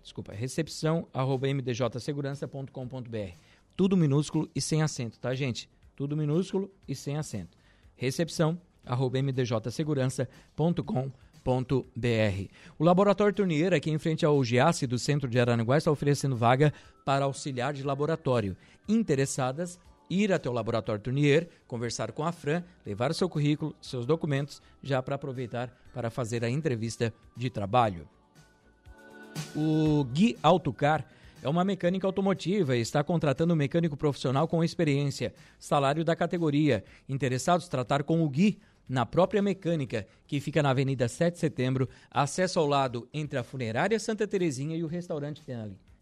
desculpa, 0.02 0.33
recepção 0.33 1.09
arroba 1.12 1.49
mdjsegurança.com.br 1.49 3.37
tudo 3.76 3.97
minúsculo 3.97 4.49
e 4.55 4.61
sem 4.61 4.83
acento, 4.83 5.19
tá 5.21 5.35
gente? 5.35 5.69
Tudo 5.95 6.17
minúsculo 6.17 6.69
e 6.88 6.97
sem 6.97 7.17
acento. 7.17 7.57
Recepção 7.95 8.61
arroba 8.85 9.23
mdjsegurança.com.br 9.23 11.28
o 12.78 12.85
Laboratório 12.85 13.33
Turnier, 13.33 13.73
aqui 13.73 13.90
em 13.90 13.99
frente 13.99 14.26
ao 14.26 14.45
GIASSE 14.45 14.87
do 14.87 14.99
centro 14.99 15.31
de 15.31 15.40
Aranaguá, 15.40 15.78
está 15.78 15.90
oferecendo 15.90 16.37
vaga 16.37 16.75
para 17.07 17.25
auxiliar 17.25 17.73
de 17.73 17.83
laboratório. 17.83 18.55
Interessadas, 18.87 19.81
ir 20.11 20.33
até 20.33 20.49
o 20.49 20.53
Laboratório 20.53 21.03
Turnier, 21.03 21.49
conversar 21.67 22.12
com 22.12 22.25
a 22.25 22.33
Fran, 22.33 22.62
levar 22.85 23.11
o 23.11 23.15
seu 23.15 23.29
currículo, 23.29 23.75
seus 23.81 24.07
documentos, 24.07 24.62
já 24.83 25.03
para 25.03 25.15
aproveitar 25.15 25.71
para 25.93 26.11
fazer 26.11 26.45
a 26.45 26.50
entrevista 26.50 27.12
de 27.37 27.50
trabalho. 27.50 28.09
O 29.55 30.05
Gui 30.05 30.37
Autocar 30.43 31.07
é 31.43 31.49
uma 31.49 31.65
mecânica 31.65 32.07
automotiva 32.07 32.77
e 32.77 32.81
está 32.81 33.05
contratando 33.05 33.55
um 33.55 33.57
mecânico 33.57 33.97
profissional 33.97 34.49
com 34.49 34.65
experiência, 34.65 35.33
salário 35.59 36.05
da 36.05 36.17
categoria. 36.17 36.85
Interessados 37.09 37.69
tratar 37.69 38.03
com 38.03 38.23
o 38.23 38.29
Gui 38.29 38.59
na 38.88 39.05
própria 39.05 39.43
mecânica, 39.43 40.07
que 40.27 40.41
fica 40.41 40.62
na 40.62 40.71
Avenida 40.71 41.07
7 41.09 41.35
de 41.35 41.41
Setembro, 41.41 41.88
acesso 42.11 42.59
ao 42.59 42.67
lado 42.67 43.09
entre 43.12 43.38
a 43.38 43.45
Funerária 43.45 43.99
Santa 44.00 44.27
Terezinha 44.27 44.77
e 44.77 44.83
o 44.83 44.88
restaurante 44.88 45.43
que 45.43 45.53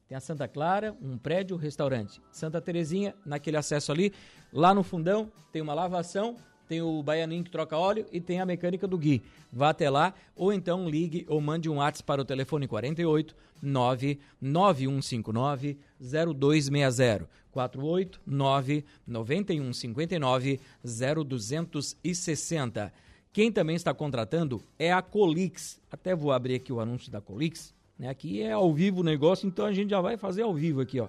tem 0.09 0.17
a 0.17 0.21
Santa 0.21 0.47
Clara, 0.47 0.97
um 1.03 1.19
prédio, 1.19 1.57
restaurante. 1.57 2.23
Santa 2.31 2.61
Terezinha, 2.61 3.13
naquele 3.25 3.57
acesso 3.57 3.91
ali. 3.91 4.13
Lá 4.53 4.73
no 4.73 4.85
fundão 4.85 5.33
tem 5.51 5.61
uma 5.61 5.75
lavação, 5.75 6.37
tem 6.69 6.81
o 6.81 7.03
baianinho 7.03 7.43
que 7.43 7.51
troca 7.51 7.77
óleo 7.77 8.07
e 8.13 8.21
tem 8.21 8.41
a 8.41 8.47
mecânica 8.47 8.87
do 8.87 8.97
Gui. 8.97 9.21
Vá 9.53 9.71
até 9.71 9.91
lá 9.91 10.15
ou 10.35 10.53
então 10.53 10.89
ligue 10.89 11.27
ou 11.29 11.41
mande 11.41 11.69
um 11.69 11.79
WhatsApp 11.79 12.07
para 12.07 12.23
o 12.23 12.25
telefone 12.25 12.69
48 12.69 13.35
99159 13.63 15.77
0260. 15.99 17.29
48 17.51 18.21
99159 18.27 20.61
0260. 20.85 22.93
Quem 23.33 23.51
também 23.51 23.75
está 23.77 23.93
contratando 23.93 24.63
é 24.79 24.93
a 24.93 25.03
Colix. 25.03 25.81
Até 25.91 26.15
vou 26.15 26.31
abrir 26.33 26.55
aqui 26.55 26.73
o 26.73 26.79
anúncio 26.81 27.11
da 27.11 27.21
Colix 27.21 27.75
né? 27.99 28.09
Aqui 28.09 28.43
é 28.43 28.53
ao 28.53 28.73
vivo 28.73 29.01
o 29.01 29.05
negócio, 29.05 29.47
então 29.47 29.65
a 29.65 29.73
gente 29.73 29.91
já 29.91 30.01
vai 30.01 30.17
fazer 30.17 30.43
ao 30.43 30.55
vivo 30.55 30.81
aqui, 30.81 31.01
ó. 31.01 31.09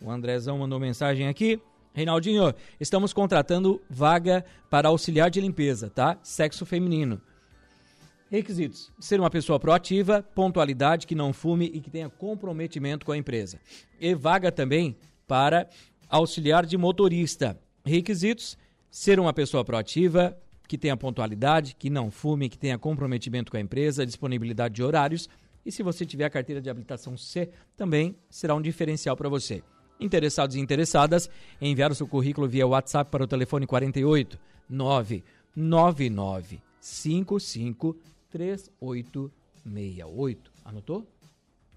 O 0.00 0.10
Andrezão 0.10 0.58
mandou 0.58 0.78
mensagem 0.78 1.26
aqui. 1.26 1.60
Reinaldinho, 1.92 2.54
estamos 2.78 3.12
contratando 3.12 3.80
vaga 3.90 4.44
para 4.70 4.88
auxiliar 4.88 5.30
de 5.30 5.40
limpeza, 5.40 5.90
tá? 5.90 6.16
Sexo 6.22 6.64
feminino. 6.64 7.20
Requisitos: 8.30 8.92
ser 9.00 9.18
uma 9.18 9.30
pessoa 9.30 9.58
proativa, 9.58 10.22
pontualidade, 10.34 11.06
que 11.06 11.14
não 11.14 11.32
fume 11.32 11.70
e 11.74 11.80
que 11.80 11.90
tenha 11.90 12.08
comprometimento 12.08 13.04
com 13.04 13.12
a 13.12 13.16
empresa. 13.16 13.58
E 14.00 14.14
vaga 14.14 14.52
também 14.52 14.96
para 15.26 15.68
auxiliar 16.08 16.64
de 16.64 16.76
motorista. 16.76 17.58
Requisitos: 17.84 18.56
ser 18.90 19.18
uma 19.18 19.32
pessoa 19.32 19.64
proativa, 19.64 20.36
que 20.68 20.78
tenha 20.78 20.96
pontualidade, 20.96 21.74
que 21.76 21.90
não 21.90 22.10
fume, 22.10 22.48
que 22.48 22.58
tenha 22.58 22.78
comprometimento 22.78 23.50
com 23.50 23.56
a 23.56 23.60
empresa, 23.60 24.06
disponibilidade 24.06 24.74
de 24.74 24.82
horários 24.84 25.28
e 25.68 25.70
se 25.70 25.82
você 25.82 26.06
tiver 26.06 26.24
a 26.24 26.30
carteira 26.30 26.62
de 26.62 26.70
habilitação 26.70 27.14
C, 27.14 27.50
também 27.76 28.16
será 28.30 28.54
um 28.54 28.62
diferencial 28.62 29.14
para 29.14 29.28
você. 29.28 29.62
Interessados 30.00 30.56
e 30.56 30.60
interessadas, 30.60 31.28
enviar 31.60 31.92
o 31.92 31.94
seu 31.94 32.08
currículo 32.08 32.48
via 32.48 32.66
WhatsApp 32.66 33.10
para 33.10 33.24
o 33.24 33.26
telefone 33.26 33.66
48 33.66 34.38
999 34.66 36.62
55 36.80 37.94
3868. 38.30 40.50
Anotou? 40.64 41.06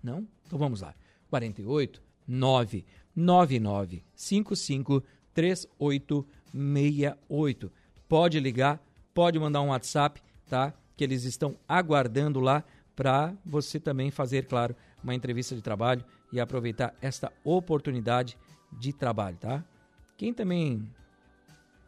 Não? 0.02 0.26
Então 0.48 0.58
vamos 0.58 0.80
lá. 0.80 0.96
48 1.30 2.02
999 2.26 4.06
55 4.16 5.04
3868. 5.34 7.72
Pode 8.08 8.40
ligar, 8.40 8.82
pode 9.14 9.38
mandar 9.38 9.62
um 9.62 9.68
WhatsApp, 9.68 10.22
tá? 10.50 10.74
Que 10.96 11.04
eles 11.04 11.26
estão 11.26 11.58
aguardando 11.68 12.40
lá 12.40 12.64
para 12.96 13.34
você 13.46 13.80
também 13.80 14.12
fazer, 14.12 14.46
claro, 14.46 14.76
uma 15.04 15.16
entrevista 15.16 15.56
de 15.56 15.62
trabalho 15.62 16.04
e 16.32 16.40
aproveitar 16.40 16.94
esta 17.02 17.32
oportunidade 17.44 18.38
de 18.72 18.94
trabalho, 18.94 19.38
tá? 19.38 19.64
Quem 20.18 20.34
também 20.34 20.88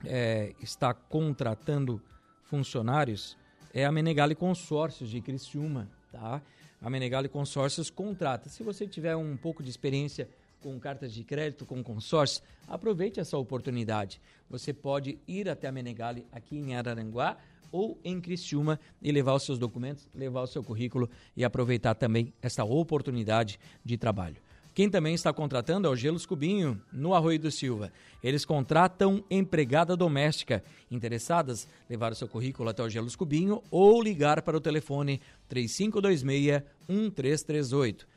é, 0.05 0.53
está 0.62 0.93
contratando 0.93 2.01
funcionários 2.45 3.38
é 3.74 3.86
a 3.86 3.91
Menegali 3.91 4.36
Consórcios 4.36 5.10
de 5.10 5.22
Criciúma, 5.22 5.89
tá? 6.12 6.41
A 6.81 6.89
Menegali 6.89 7.29
Consórcios 7.29 7.89
contrata. 7.89 8.50
Se 8.50 8.62
você 8.62 8.86
tiver 8.86 9.15
um 9.15 9.38
pouco 9.38 9.63
de 9.63 9.69
experiência 9.69 10.27
com 10.62 10.79
cartas 10.79 11.13
de 11.13 11.24
crédito, 11.24 11.65
com 11.65 11.83
consórcio, 11.83 12.41
aproveite 12.67 13.19
essa 13.19 13.38
oportunidade. 13.38 14.22
Você 14.50 14.74
pode 14.74 15.17
ir 15.27 15.50
até 15.50 15.67
a 15.67 15.72
Menegali 15.72 16.25
aqui 16.31 16.57
em 16.57 16.75
Araranguá 16.75 17.38
ou 17.74 18.00
em 18.03 18.22
Criciúma 18.22 18.80
e 19.01 19.12
levar 19.12 19.34
os 19.34 19.44
seus 19.44 19.58
documentos, 19.58 20.08
levar 20.13 20.44
o 20.44 20.48
seu 20.48 20.63
currículo 20.63 21.10
e 21.36 21.44
aproveitar 21.44 21.96
também 21.96 22.32
essa 22.39 22.63
oportunidade 22.63 23.60
de 23.84 23.98
trabalho. 23.98 24.38
Quem 24.75 24.88
também 24.89 25.13
está 25.13 25.34
contratando 25.34 25.88
é 25.88 25.92
o 25.92 25.96
Gelos 25.96 26.25
Cubinho, 26.25 26.82
no 26.92 27.13
Arroio 27.13 27.39
do 27.39 27.51
Silva. 27.51 27.94
Eles 28.24 28.44
contratam 28.46 29.24
empregada 29.30 29.96
doméstica. 29.96 30.63
Interessadas, 30.89 31.68
levar 31.89 32.12
o 32.12 32.15
seu 32.15 32.27
currículo 32.27 32.70
até 32.70 32.82
o 32.82 32.89
Gelos 32.89 33.15
Cubinho 33.15 33.62
ou 33.70 34.01
ligar 34.01 34.42
para 34.42 34.58
o 34.58 34.62
telefone 34.62 35.22
3526-1338. 35.51 38.08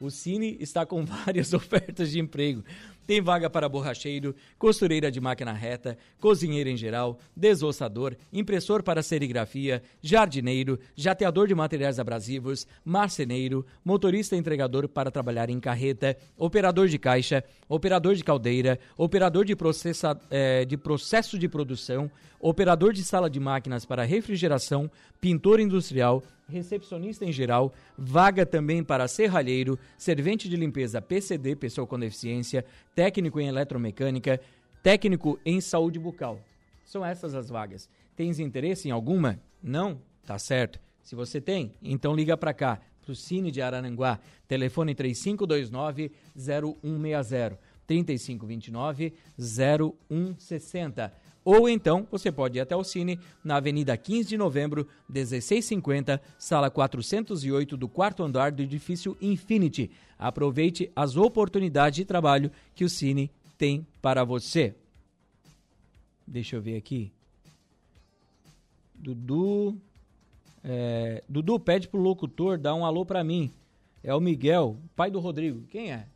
O 0.00 0.08
Cine 0.08 0.56
está 0.60 0.86
com 0.86 1.02
várias 1.04 1.52
ofertas 1.52 2.12
de 2.12 2.20
emprego. 2.20 2.62
Tem 3.06 3.20
vaga 3.20 3.50
para 3.50 3.68
borracheiro, 3.68 4.34
costureira 4.58 5.10
de 5.10 5.20
máquina 5.20 5.52
reta, 5.52 5.98
cozinheiro 6.20 6.68
em 6.68 6.76
geral, 6.76 7.18
desossador, 7.36 8.16
impressor 8.32 8.82
para 8.82 9.02
serigrafia, 9.02 9.82
jardineiro, 10.00 10.78
jateador 10.94 11.48
de 11.48 11.54
materiais 11.54 11.98
abrasivos, 11.98 12.66
marceneiro, 12.84 13.66
motorista 13.84 14.36
entregador 14.36 14.88
para 14.88 15.10
trabalhar 15.10 15.50
em 15.50 15.58
carreta, 15.58 16.16
operador 16.36 16.88
de 16.88 16.98
caixa, 16.98 17.44
operador 17.68 18.14
de 18.14 18.22
caldeira, 18.22 18.78
operador 18.96 19.44
de, 19.44 19.56
processa, 19.56 20.18
é, 20.30 20.64
de 20.64 20.76
processo 20.76 21.38
de 21.38 21.48
produção, 21.48 22.10
operador 22.40 22.92
de 22.92 23.02
sala 23.02 23.28
de 23.28 23.38
máquinas 23.38 23.84
para 23.84 24.04
refrigeração, 24.04 24.90
pintor 25.20 25.60
industrial, 25.60 26.22
recepcionista 26.48 27.24
em 27.24 27.32
geral, 27.32 27.72
vaga 27.96 28.44
também 28.44 28.82
para 28.82 29.08
serralheiro, 29.08 29.78
servente 29.96 30.48
de 30.48 30.56
limpeza 30.56 31.00
PCD, 31.00 31.56
pessoa 31.56 31.86
com 31.86 31.98
deficiência, 31.98 32.64
técnico 32.94 33.40
em 33.40 33.48
eletromecânica, 33.48 34.40
técnico 34.82 35.38
em 35.44 35.60
saúde 35.60 35.98
bucal. 35.98 36.40
São 36.84 37.04
essas 37.04 37.34
as 37.34 37.48
vagas. 37.48 37.88
Tens 38.16 38.38
interesse 38.38 38.88
em 38.88 38.90
alguma? 38.90 39.40
Não? 39.62 40.00
Tá 40.24 40.38
certo. 40.38 40.80
Se 41.02 41.14
você 41.14 41.40
tem, 41.40 41.74
então 41.82 42.14
liga 42.14 42.36
para 42.36 42.54
cá, 42.54 42.80
pro 43.02 43.14
Cine 43.14 43.50
de 43.50 43.60
Araranguá, 43.60 44.20
telefone 44.46 44.94
3529 44.94 46.12
0160, 46.36 47.58
3529 47.86 49.12
0160 49.36 51.12
ou 51.44 51.68
então 51.68 52.06
você 52.10 52.30
pode 52.30 52.58
ir 52.58 52.60
até 52.60 52.76
o 52.76 52.84
Cine 52.84 53.18
na 53.42 53.56
Avenida 53.56 53.96
15 53.96 54.28
de 54.28 54.36
Novembro, 54.36 54.86
1650, 55.08 56.20
sala 56.38 56.70
408 56.70 57.76
do 57.76 57.88
quarto 57.88 58.22
andar 58.22 58.52
do 58.52 58.62
edifício 58.62 59.16
Infinity. 59.20 59.90
Aproveite 60.18 60.90
as 60.94 61.16
oportunidades 61.16 61.96
de 61.96 62.04
trabalho 62.04 62.50
que 62.74 62.84
o 62.84 62.88
Cine 62.88 63.30
tem 63.58 63.86
para 64.00 64.24
você. 64.24 64.74
Deixa 66.26 66.56
eu 66.56 66.62
ver 66.62 66.76
aqui. 66.76 67.10
Dudu. 68.94 69.76
É, 70.64 71.24
Dudu 71.28 71.58
pede 71.58 71.88
pro 71.88 72.00
locutor 72.00 72.56
dar 72.56 72.74
um 72.74 72.86
alô 72.86 73.04
para 73.04 73.24
mim. 73.24 73.50
É 74.04 74.14
o 74.14 74.20
Miguel, 74.20 74.76
pai 74.94 75.10
do 75.10 75.18
Rodrigo. 75.18 75.62
Quem 75.68 75.92
é? 75.92 76.06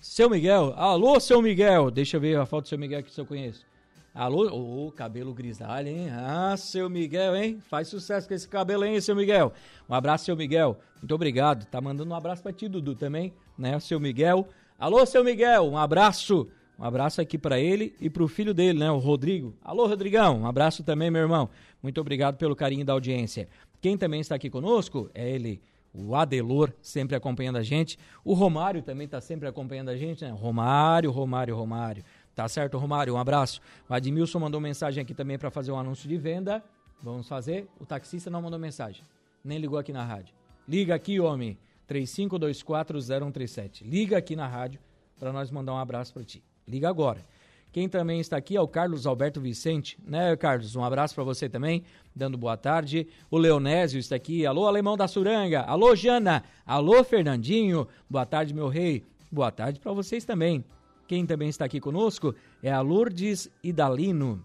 Seu 0.00 0.30
Miguel. 0.30 0.72
Alô, 0.76 1.20
seu 1.20 1.42
Miguel. 1.42 1.90
Deixa 1.90 2.16
eu 2.16 2.20
ver 2.20 2.38
a 2.38 2.46
foto 2.46 2.64
do 2.64 2.68
seu 2.68 2.78
Miguel 2.78 3.02
que 3.02 3.12
se 3.12 3.20
eu 3.20 3.26
conheço. 3.26 3.69
Alô, 4.12 4.48
ô, 4.50 4.86
oh, 4.86 4.92
cabelo 4.92 5.32
grisalho, 5.32 5.86
hein? 5.86 6.08
Ah, 6.10 6.56
seu 6.56 6.90
Miguel, 6.90 7.36
hein? 7.36 7.60
Faz 7.60 7.86
sucesso 7.86 8.26
com 8.26 8.34
esse 8.34 8.48
cabelo, 8.48 8.84
hein, 8.84 9.00
seu 9.00 9.14
Miguel? 9.14 9.52
Um 9.88 9.94
abraço, 9.94 10.24
seu 10.24 10.36
Miguel. 10.36 10.80
Muito 11.00 11.14
obrigado. 11.14 11.64
Tá 11.66 11.80
mandando 11.80 12.10
um 12.10 12.16
abraço 12.16 12.42
pra 12.42 12.52
ti, 12.52 12.68
Dudu, 12.68 12.96
também, 12.96 13.32
né? 13.56 13.78
Seu 13.78 14.00
Miguel. 14.00 14.48
Alô, 14.76 15.06
seu 15.06 15.22
Miguel, 15.22 15.64
um 15.70 15.78
abraço. 15.78 16.48
Um 16.76 16.84
abraço 16.84 17.20
aqui 17.20 17.36
para 17.36 17.60
ele 17.60 17.94
e 18.00 18.08
pro 18.08 18.26
filho 18.26 18.54
dele, 18.54 18.78
né, 18.78 18.90
o 18.90 18.96
Rodrigo. 18.96 19.54
Alô, 19.62 19.86
Rodrigão, 19.86 20.40
um 20.40 20.46
abraço 20.46 20.82
também, 20.82 21.10
meu 21.10 21.20
irmão. 21.20 21.50
Muito 21.82 22.00
obrigado 22.00 22.38
pelo 22.38 22.56
carinho 22.56 22.86
da 22.86 22.94
audiência. 22.94 23.48
Quem 23.82 23.98
também 23.98 24.22
está 24.22 24.34
aqui 24.34 24.48
conosco 24.48 25.10
é 25.14 25.30
ele, 25.30 25.60
o 25.92 26.14
Adelor, 26.14 26.72
sempre 26.80 27.14
acompanhando 27.14 27.56
a 27.56 27.62
gente. 27.62 27.98
O 28.24 28.32
Romário 28.32 28.80
também 28.80 29.04
está 29.04 29.20
sempre 29.20 29.46
acompanhando 29.46 29.90
a 29.90 29.96
gente, 29.96 30.24
né? 30.24 30.30
Romário, 30.30 31.10
Romário, 31.10 31.54
Romário. 31.54 32.02
Tá 32.40 32.48
certo, 32.48 32.78
Romário? 32.78 33.12
Um 33.12 33.18
abraço. 33.18 33.60
O 33.86 33.92
Admilson 33.92 34.38
mandou 34.38 34.58
mensagem 34.62 35.02
aqui 35.02 35.12
também 35.12 35.36
para 35.36 35.50
fazer 35.50 35.72
um 35.72 35.78
anúncio 35.78 36.08
de 36.08 36.16
venda. 36.16 36.64
Vamos 37.02 37.28
fazer. 37.28 37.68
O 37.78 37.84
taxista 37.84 38.30
não 38.30 38.40
mandou 38.40 38.58
mensagem. 38.58 39.04
Nem 39.44 39.58
ligou 39.58 39.78
aqui 39.78 39.92
na 39.92 40.02
rádio. 40.02 40.34
Liga 40.66 40.94
aqui, 40.94 41.20
homem. 41.20 41.58
35240137. 41.86 43.82
Liga 43.82 44.16
aqui 44.16 44.34
na 44.34 44.46
rádio 44.46 44.80
para 45.18 45.34
nós 45.34 45.50
mandar 45.50 45.74
um 45.74 45.76
abraço 45.76 46.14
para 46.14 46.24
ti. 46.24 46.42
Liga 46.66 46.88
agora. 46.88 47.22
Quem 47.70 47.90
também 47.90 48.20
está 48.20 48.38
aqui 48.38 48.56
é 48.56 48.60
o 48.62 48.66
Carlos 48.66 49.06
Alberto 49.06 49.38
Vicente, 49.38 49.98
né, 50.02 50.34
Carlos? 50.34 50.74
Um 50.74 50.82
abraço 50.82 51.14
para 51.14 51.24
você 51.24 51.46
também, 51.46 51.84
dando 52.16 52.38
boa 52.38 52.56
tarde. 52.56 53.06
O 53.30 53.36
Leonésio 53.36 53.98
está 54.00 54.16
aqui. 54.16 54.46
Alô, 54.46 54.66
Alemão 54.66 54.96
da 54.96 55.06
Suranga. 55.06 55.60
Alô, 55.60 55.94
Jana. 55.94 56.42
Alô, 56.64 57.04
Fernandinho. 57.04 57.86
Boa 58.08 58.24
tarde, 58.24 58.54
meu 58.54 58.68
rei. 58.68 59.04
Boa 59.30 59.52
tarde 59.52 59.78
para 59.78 59.92
vocês 59.92 60.24
também. 60.24 60.64
Quem 61.10 61.26
também 61.26 61.48
está 61.48 61.64
aqui 61.64 61.80
conosco 61.80 62.36
é 62.62 62.70
a 62.70 62.80
Lourdes 62.80 63.50
Idalino. 63.64 64.44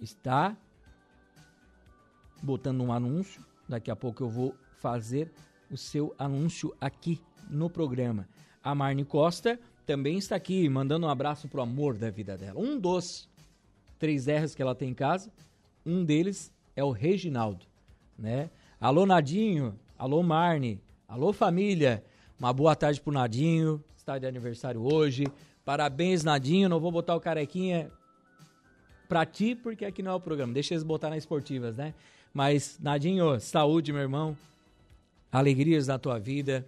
Está 0.00 0.56
botando 2.40 2.80
um 2.80 2.92
anúncio. 2.92 3.44
Daqui 3.68 3.90
a 3.90 3.96
pouco 3.96 4.22
eu 4.22 4.28
vou 4.28 4.54
fazer 4.78 5.32
o 5.68 5.76
seu 5.76 6.14
anúncio 6.16 6.72
aqui 6.80 7.20
no 7.50 7.68
programa. 7.68 8.28
A 8.62 8.72
Marne 8.72 9.04
Costa 9.04 9.58
também 9.84 10.16
está 10.16 10.36
aqui, 10.36 10.68
mandando 10.68 11.06
um 11.06 11.10
abraço 11.10 11.48
pro 11.48 11.60
amor 11.60 11.98
da 11.98 12.08
vida 12.08 12.38
dela. 12.38 12.60
Um 12.60 12.78
dos 12.78 13.28
três 13.98 14.28
R's 14.28 14.54
que 14.54 14.62
ela 14.62 14.76
tem 14.76 14.90
em 14.90 14.94
casa, 14.94 15.32
um 15.84 16.04
deles 16.04 16.52
é 16.76 16.84
o 16.84 16.92
Reginaldo, 16.92 17.66
né? 18.16 18.48
Alô 18.80 19.04
Nadinho, 19.04 19.76
alô 19.98 20.22
Marne, 20.22 20.80
alô 21.08 21.32
família. 21.32 22.04
Uma 22.38 22.52
boa 22.52 22.76
tarde 22.76 23.00
pro 23.00 23.12
Nadinho, 23.12 23.82
está 24.06 24.18
de 24.20 24.26
aniversário 24.26 24.80
hoje. 24.80 25.24
Parabéns, 25.64 26.22
Nadinho. 26.22 26.68
Não 26.68 26.78
vou 26.78 26.92
botar 26.92 27.16
o 27.16 27.20
carequinha 27.20 27.90
pra 29.08 29.26
ti, 29.26 29.56
porque 29.56 29.84
aqui 29.84 30.00
não 30.00 30.12
é 30.12 30.14
o 30.14 30.20
programa. 30.20 30.52
Deixa 30.52 30.74
eles 30.74 30.84
botar 30.84 31.10
nas 31.10 31.18
esportivas, 31.18 31.76
né? 31.76 31.92
Mas, 32.32 32.78
Nadinho, 32.80 33.40
saúde, 33.40 33.92
meu 33.92 34.02
irmão. 34.02 34.38
Alegrias 35.32 35.88
na 35.88 35.98
tua 35.98 36.20
vida, 36.20 36.64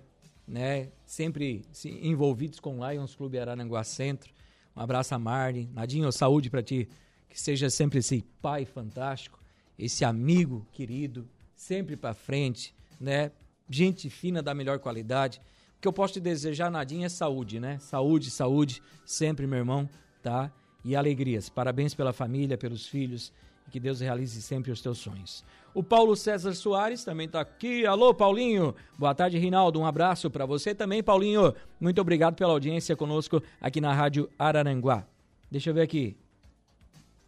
né? 0.48 0.88
Sempre 1.06 1.64
envolvidos 1.84 2.58
com 2.58 2.80
o 2.80 2.90
Lions 2.90 3.14
Clube 3.14 3.38
Araranguá 3.38 3.84
Centro. 3.84 4.32
Um 4.74 4.80
abraço 4.80 5.14
a 5.14 5.18
Marne. 5.18 5.70
Nadinho, 5.72 6.10
saúde 6.10 6.50
para 6.50 6.60
ti. 6.60 6.88
Que 7.28 7.40
seja 7.40 7.70
sempre 7.70 8.00
esse 8.00 8.24
pai 8.42 8.64
fantástico, 8.64 9.38
esse 9.78 10.04
amigo 10.04 10.66
querido, 10.72 11.28
sempre 11.54 11.96
para 11.96 12.14
frente, 12.14 12.74
né? 13.00 13.30
Gente 13.70 14.10
fina 14.10 14.42
da 14.42 14.52
melhor 14.54 14.80
qualidade. 14.80 15.40
Que 15.80 15.86
eu 15.86 15.92
posso 15.92 16.14
te 16.14 16.20
desejar, 16.20 16.70
Nadinha, 16.70 17.06
é 17.06 17.08
saúde, 17.08 17.60
né? 17.60 17.78
Saúde, 17.78 18.30
saúde, 18.30 18.82
sempre, 19.04 19.46
meu 19.46 19.58
irmão, 19.58 19.88
tá? 20.22 20.50
E 20.84 20.96
alegrias. 20.96 21.48
Parabéns 21.48 21.94
pela 21.94 22.12
família, 22.12 22.58
pelos 22.58 22.86
filhos 22.86 23.32
e 23.68 23.70
que 23.70 23.78
Deus 23.78 24.00
realize 24.00 24.40
sempre 24.42 24.72
os 24.72 24.80
teus 24.80 24.98
sonhos. 24.98 25.44
O 25.74 25.82
Paulo 25.82 26.16
César 26.16 26.54
Soares 26.54 27.04
também 27.04 27.26
está 27.26 27.40
aqui. 27.40 27.86
Alô, 27.86 28.12
Paulinho. 28.14 28.74
Boa 28.98 29.14
tarde, 29.14 29.38
Rinaldo. 29.38 29.78
Um 29.78 29.86
abraço 29.86 30.30
para 30.30 30.46
você 30.46 30.74
também, 30.74 31.02
Paulinho. 31.02 31.54
Muito 31.78 32.00
obrigado 32.00 32.34
pela 32.34 32.52
audiência 32.52 32.96
conosco 32.96 33.42
aqui 33.60 33.80
na 33.80 33.92
Rádio 33.92 34.28
Araranguá. 34.38 35.06
Deixa 35.50 35.70
eu 35.70 35.74
ver 35.74 35.82
aqui. 35.82 36.16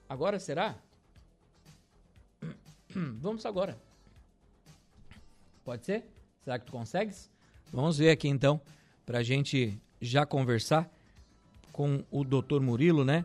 Agora 0.09 0.41
será? 0.41 0.75
Vamos 3.21 3.47
agora. 3.47 3.79
Pode 5.65 5.85
ser? 5.85 6.05
Será 6.43 6.59
que 6.59 6.67
tu 6.67 6.73
consegues? 6.73 7.31
Vamos 7.73 7.99
ver 7.99 8.11
aqui 8.11 8.27
então, 8.27 8.61
para 9.07 9.19
a 9.19 9.23
gente 9.23 9.81
já 10.01 10.27
conversar 10.27 10.91
com 11.71 12.05
o 12.11 12.25
doutor 12.25 12.61
Murilo, 12.61 13.05
né? 13.05 13.25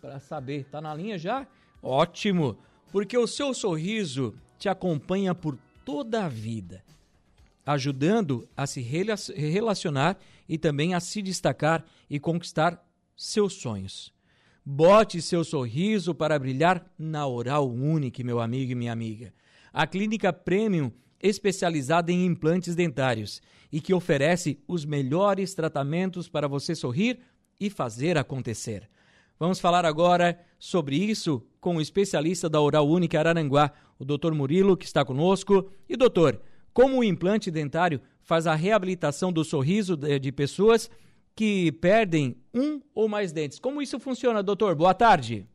Para 0.00 0.20
saber. 0.20 0.64
Tá 0.64 0.80
na 0.80 0.94
linha 0.94 1.18
já? 1.18 1.46
Ótimo! 1.82 2.56
Porque 2.92 3.18
o 3.18 3.26
seu 3.26 3.52
sorriso 3.52 4.34
te 4.58 4.68
acompanha 4.68 5.34
por 5.34 5.58
toda 5.84 6.24
a 6.24 6.28
vida, 6.28 6.84
ajudando 7.66 8.48
a 8.56 8.66
se 8.66 8.80
relacionar 8.80 10.18
e 10.48 10.56
também 10.56 10.94
a 10.94 11.00
se 11.00 11.20
destacar 11.20 11.84
e 12.08 12.20
conquistar 12.20 12.84
seus 13.16 13.54
sonhos. 13.54 14.12
Bote 14.64 15.20
seu 15.20 15.42
sorriso 15.42 16.14
para 16.14 16.38
brilhar 16.38 16.84
na 16.98 17.26
Oral 17.26 17.68
Unique, 17.68 18.22
meu 18.22 18.40
amigo 18.40 18.72
e 18.72 18.74
minha 18.74 18.92
amiga. 18.92 19.32
A 19.72 19.86
clínica 19.86 20.32
premium 20.32 20.92
especializada 21.22 22.10
em 22.10 22.26
implantes 22.26 22.74
dentários 22.74 23.40
e 23.72 23.80
que 23.80 23.94
oferece 23.94 24.58
os 24.66 24.84
melhores 24.84 25.54
tratamentos 25.54 26.28
para 26.28 26.48
você 26.48 26.74
sorrir 26.74 27.20
e 27.58 27.68
fazer 27.68 28.16
acontecer. 28.16 28.88
Vamos 29.38 29.58
falar 29.58 29.84
agora 29.84 30.38
sobre 30.58 30.96
isso 30.96 31.42
com 31.60 31.76
o 31.76 31.80
especialista 31.80 32.48
da 32.48 32.60
Oral 32.60 32.88
Única 32.88 33.18
Araranguá, 33.18 33.72
o 33.98 34.04
Dr. 34.04 34.32
Murilo, 34.32 34.76
que 34.76 34.84
está 34.84 35.04
conosco. 35.04 35.70
E 35.88 35.96
doutor, 35.96 36.40
como 36.72 36.98
o 36.98 37.04
implante 37.04 37.50
dentário 37.50 38.00
faz 38.22 38.46
a 38.46 38.54
reabilitação 38.54 39.32
do 39.32 39.44
sorriso 39.44 39.96
de 39.96 40.32
pessoas 40.32 40.90
que 41.34 41.72
perdem 41.72 42.36
um 42.52 42.80
ou 42.94 43.08
mais 43.08 43.32
dentes? 43.32 43.58
Como 43.58 43.80
isso 43.80 43.98
funciona, 43.98 44.42
doutor? 44.42 44.74
Boa 44.74 44.94
tarde. 44.94 45.46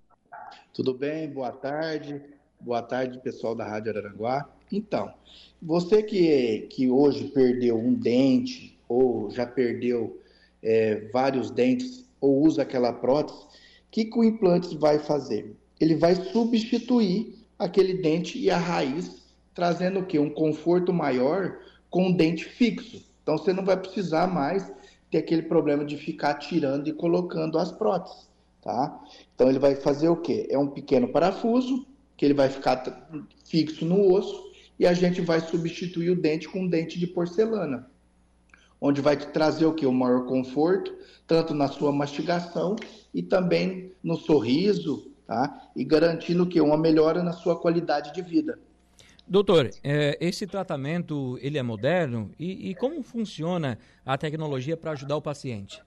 Tudo 0.73 0.93
bem? 0.93 1.29
Boa 1.29 1.51
tarde. 1.51 2.21
Boa 2.59 2.81
tarde, 2.81 3.19
pessoal 3.19 3.53
da 3.53 3.65
Rádio 3.65 3.91
Araranguá. 3.91 4.49
Então, 4.71 5.13
você 5.61 6.03
que, 6.03 6.67
que 6.69 6.89
hoje 6.89 7.25
perdeu 7.25 7.77
um 7.77 7.93
dente 7.93 8.77
ou 8.87 9.31
já 9.31 9.45
perdeu 9.45 10.21
é, 10.61 11.07
vários 11.11 11.49
dentes 11.51 12.05
ou 12.19 12.41
usa 12.43 12.61
aquela 12.61 12.93
prótese, 12.93 13.39
o 13.39 13.47
que, 13.91 14.05
que 14.05 14.19
o 14.19 14.23
implante 14.23 14.77
vai 14.77 14.99
fazer? 14.99 15.55
Ele 15.79 15.95
vai 15.95 16.15
substituir 16.15 17.35
aquele 17.57 17.95
dente 17.95 18.37
e 18.37 18.49
a 18.49 18.57
raiz, 18.57 19.23
trazendo 19.53 19.99
o 19.99 20.05
quê? 20.05 20.19
Um 20.19 20.29
conforto 20.29 20.91
maior 20.91 21.59
com 21.89 22.09
o 22.09 22.13
dente 22.13 22.45
fixo. 22.45 23.03
Então 23.23 23.37
você 23.37 23.53
não 23.53 23.63
vai 23.63 23.77
precisar 23.77 24.27
mais 24.27 24.71
ter 25.09 25.19
aquele 25.19 25.43
problema 25.43 25.85
de 25.85 25.97
ficar 25.97 26.35
tirando 26.35 26.87
e 26.87 26.93
colocando 26.93 27.57
as 27.57 27.71
próteses, 27.71 28.27
tá? 28.61 29.01
Então 29.33 29.49
ele 29.49 29.59
vai 29.59 29.75
fazer 29.75 30.09
o 30.09 30.17
quê? 30.17 30.47
É 30.49 30.57
um 30.57 30.67
pequeno 30.67 31.07
parafuso 31.07 31.85
que 32.17 32.25
ele 32.25 32.33
vai 32.33 32.49
ficar 32.49 33.09
fixo 33.45 33.85
no 33.85 34.13
osso 34.13 34.44
e 34.79 34.85
a 34.85 34.93
gente 34.93 35.21
vai 35.21 35.39
substituir 35.39 36.09
o 36.09 36.15
dente 36.15 36.47
com 36.47 36.61
um 36.61 36.67
dente 36.67 36.99
de 36.99 37.07
porcelana, 37.07 37.89
onde 38.79 39.01
vai 39.01 39.15
te 39.15 39.27
trazer 39.27 39.65
o 39.65 39.73
que? 39.73 39.85
O 39.85 39.91
maior 39.91 40.25
conforto, 40.25 40.93
tanto 41.25 41.53
na 41.53 41.67
sua 41.67 41.91
mastigação 41.91 42.75
e 43.13 43.23
também 43.23 43.91
no 44.03 44.15
sorriso, 44.15 45.11
tá? 45.25 45.69
E 45.75 45.83
garantindo 45.83 46.45
que 46.45 46.59
uma 46.61 46.77
melhora 46.77 47.23
na 47.23 47.31
sua 47.31 47.59
qualidade 47.59 48.13
de 48.13 48.21
vida. 48.21 48.59
Doutor, 49.27 49.71
é, 49.83 50.17
esse 50.21 50.45
tratamento 50.45 51.39
ele 51.41 51.57
é 51.57 51.63
moderno 51.63 52.31
e, 52.37 52.69
e 52.69 52.75
como 52.75 53.01
funciona 53.01 53.79
a 54.05 54.17
tecnologia 54.17 54.77
para 54.77 54.91
ajudar 54.91 55.15
o 55.15 55.21
paciente? 55.21 55.81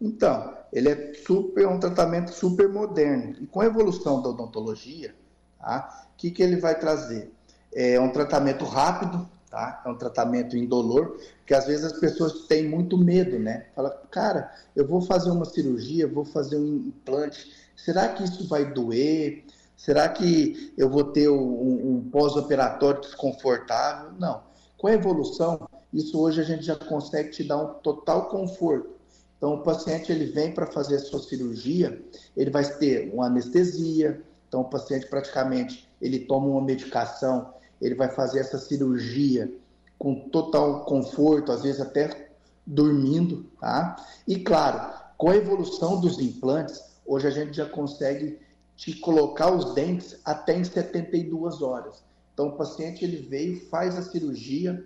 Então, 0.00 0.54
ele 0.72 0.88
é 0.90 1.14
super 1.14 1.66
um 1.66 1.80
tratamento 1.80 2.30
super 2.30 2.68
moderno 2.68 3.34
e 3.40 3.46
com 3.46 3.60
a 3.60 3.66
evolução 3.66 4.22
da 4.22 4.28
odontologia, 4.28 5.12
tá? 5.58 6.06
O 6.12 6.16
que, 6.16 6.30
que 6.30 6.40
ele 6.40 6.56
vai 6.56 6.78
trazer? 6.78 7.32
É 7.74 8.00
um 8.00 8.10
tratamento 8.10 8.64
rápido, 8.64 9.28
tá? 9.50 9.82
É 9.84 9.88
um 9.88 9.96
tratamento 9.96 10.56
indolor, 10.56 11.18
porque 11.38 11.54
às 11.54 11.66
vezes 11.66 11.84
as 11.84 11.98
pessoas 11.98 12.46
têm 12.46 12.68
muito 12.68 12.96
medo, 12.96 13.38
né? 13.38 13.66
Fala, 13.74 13.90
cara, 14.10 14.52
eu 14.74 14.86
vou 14.86 15.00
fazer 15.00 15.30
uma 15.30 15.44
cirurgia, 15.44 16.06
vou 16.06 16.24
fazer 16.24 16.56
um 16.56 16.76
implante, 16.86 17.52
será 17.76 18.08
que 18.08 18.24
isso 18.24 18.46
vai 18.48 18.72
doer? 18.72 19.44
Será 19.76 20.08
que 20.08 20.74
eu 20.76 20.90
vou 20.90 21.04
ter 21.04 21.28
um, 21.28 21.96
um 21.96 22.10
pós-operatório 22.10 23.00
desconfortável? 23.00 24.10
Não. 24.18 24.42
Com 24.76 24.88
a 24.88 24.92
evolução, 24.92 25.68
isso 25.92 26.20
hoje 26.20 26.40
a 26.40 26.44
gente 26.44 26.64
já 26.64 26.74
consegue 26.74 27.30
te 27.30 27.44
dar 27.44 27.58
um 27.58 27.74
total 27.74 28.28
conforto. 28.28 28.98
Então, 29.36 29.54
o 29.54 29.62
paciente 29.62 30.10
ele 30.10 30.26
vem 30.26 30.52
para 30.52 30.66
fazer 30.66 30.96
a 30.96 30.98
sua 30.98 31.20
cirurgia, 31.20 32.02
ele 32.36 32.50
vai 32.50 32.64
ter 32.64 33.12
uma 33.14 33.26
anestesia. 33.26 34.20
Então, 34.48 34.62
o 34.62 34.64
paciente 34.64 35.06
praticamente 35.06 35.88
ele 36.00 36.20
toma 36.20 36.48
uma 36.48 36.62
medicação 36.62 37.54
ele 37.80 37.94
vai 37.94 38.08
fazer 38.08 38.40
essa 38.40 38.58
cirurgia 38.58 39.52
com 39.98 40.28
total 40.28 40.84
conforto, 40.84 41.52
às 41.52 41.62
vezes 41.62 41.80
até 41.80 42.30
dormindo, 42.66 43.46
tá? 43.60 43.96
E 44.26 44.38
claro, 44.40 44.92
com 45.16 45.30
a 45.30 45.36
evolução 45.36 46.00
dos 46.00 46.18
implantes, 46.18 46.80
hoje 47.04 47.26
a 47.26 47.30
gente 47.30 47.56
já 47.56 47.66
consegue 47.66 48.38
te 48.76 48.94
colocar 48.94 49.50
os 49.50 49.74
dentes 49.74 50.20
até 50.24 50.56
em 50.56 50.62
72 50.62 51.62
horas. 51.62 52.04
Então 52.32 52.48
o 52.48 52.56
paciente 52.56 53.04
ele 53.04 53.26
veio, 53.28 53.68
faz 53.68 53.96
a 53.96 54.02
cirurgia, 54.02 54.84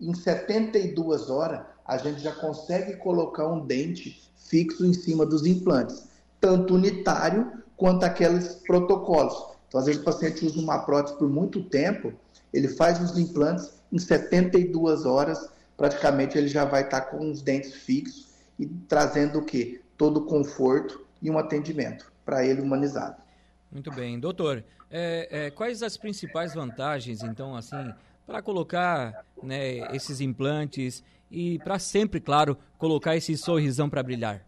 em 0.00 0.14
72 0.14 1.30
horas 1.30 1.60
a 1.84 1.96
gente 1.96 2.20
já 2.20 2.32
consegue 2.32 2.96
colocar 2.96 3.46
um 3.46 3.66
dente 3.66 4.30
fixo 4.36 4.84
em 4.86 4.92
cima 4.92 5.26
dos 5.26 5.46
implantes, 5.46 6.04
tanto 6.40 6.74
unitário 6.74 7.52
quanto 7.76 8.04
aqueles 8.04 8.54
protocolos. 8.66 9.49
Então, 9.70 9.78
às 9.78 9.86
vezes, 9.86 10.02
o 10.02 10.04
paciente 10.04 10.44
usa 10.44 10.60
uma 10.60 10.80
prótese 10.80 11.16
por 11.16 11.30
muito 11.30 11.62
tempo, 11.62 12.12
ele 12.52 12.66
faz 12.66 13.00
os 13.00 13.16
implantes, 13.16 13.72
em 13.92 14.00
72 14.00 15.06
horas, 15.06 15.48
praticamente 15.76 16.36
ele 16.36 16.48
já 16.48 16.64
vai 16.64 16.82
estar 16.82 17.02
com 17.02 17.30
os 17.30 17.40
dentes 17.40 17.72
fixos 17.72 18.30
e 18.58 18.66
trazendo 18.66 19.38
o 19.38 19.44
quê? 19.44 19.80
Todo 19.96 20.16
o 20.18 20.26
conforto 20.26 21.06
e 21.22 21.30
um 21.30 21.38
atendimento 21.38 22.12
para 22.24 22.44
ele 22.44 22.60
humanizado. 22.60 23.22
Muito 23.70 23.92
bem. 23.92 24.18
Doutor, 24.18 24.64
é, 24.90 25.28
é, 25.46 25.50
quais 25.52 25.84
as 25.84 25.96
principais 25.96 26.52
vantagens, 26.52 27.22
então, 27.22 27.54
assim, 27.54 27.94
para 28.26 28.42
colocar 28.42 29.24
né, 29.40 29.94
esses 29.94 30.20
implantes 30.20 31.04
e 31.30 31.60
para 31.60 31.78
sempre, 31.78 32.20
claro, 32.20 32.58
colocar 32.76 33.14
esse 33.14 33.36
sorrisão 33.36 33.88
para 33.88 34.02
brilhar? 34.02 34.44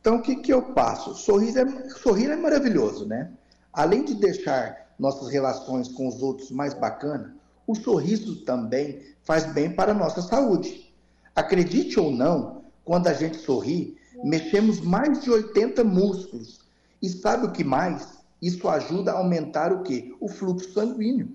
Então, 0.00 0.16
o 0.16 0.22
que, 0.22 0.36
que 0.36 0.52
eu 0.52 0.62
passo? 0.72 1.14
Sorriso 1.14 1.58
é, 1.58 1.90
sorrir 1.90 2.30
é 2.30 2.36
maravilhoso, 2.36 3.06
né? 3.06 3.30
Além 3.72 4.04
de 4.04 4.14
deixar 4.14 4.94
nossas 4.98 5.28
relações 5.28 5.88
com 5.88 6.08
os 6.08 6.22
outros 6.22 6.50
mais 6.50 6.72
bacanas, 6.72 7.32
o 7.66 7.74
sorriso 7.74 8.44
também 8.44 9.02
faz 9.22 9.44
bem 9.52 9.70
para 9.70 9.92
a 9.92 9.94
nossa 9.94 10.22
saúde. 10.22 10.92
Acredite 11.36 12.00
ou 12.00 12.10
não, 12.10 12.64
quando 12.84 13.08
a 13.08 13.12
gente 13.12 13.36
sorri, 13.36 13.96
mexemos 14.24 14.80
mais 14.80 15.20
de 15.20 15.30
80 15.30 15.84
músculos. 15.84 16.60
E 17.00 17.08
sabe 17.08 17.46
o 17.46 17.52
que 17.52 17.62
mais? 17.62 18.18
Isso 18.40 18.68
ajuda 18.68 19.12
a 19.12 19.18
aumentar 19.18 19.72
o 19.72 19.82
quê? 19.82 20.14
O 20.18 20.28
fluxo 20.28 20.72
sanguíneo, 20.72 21.28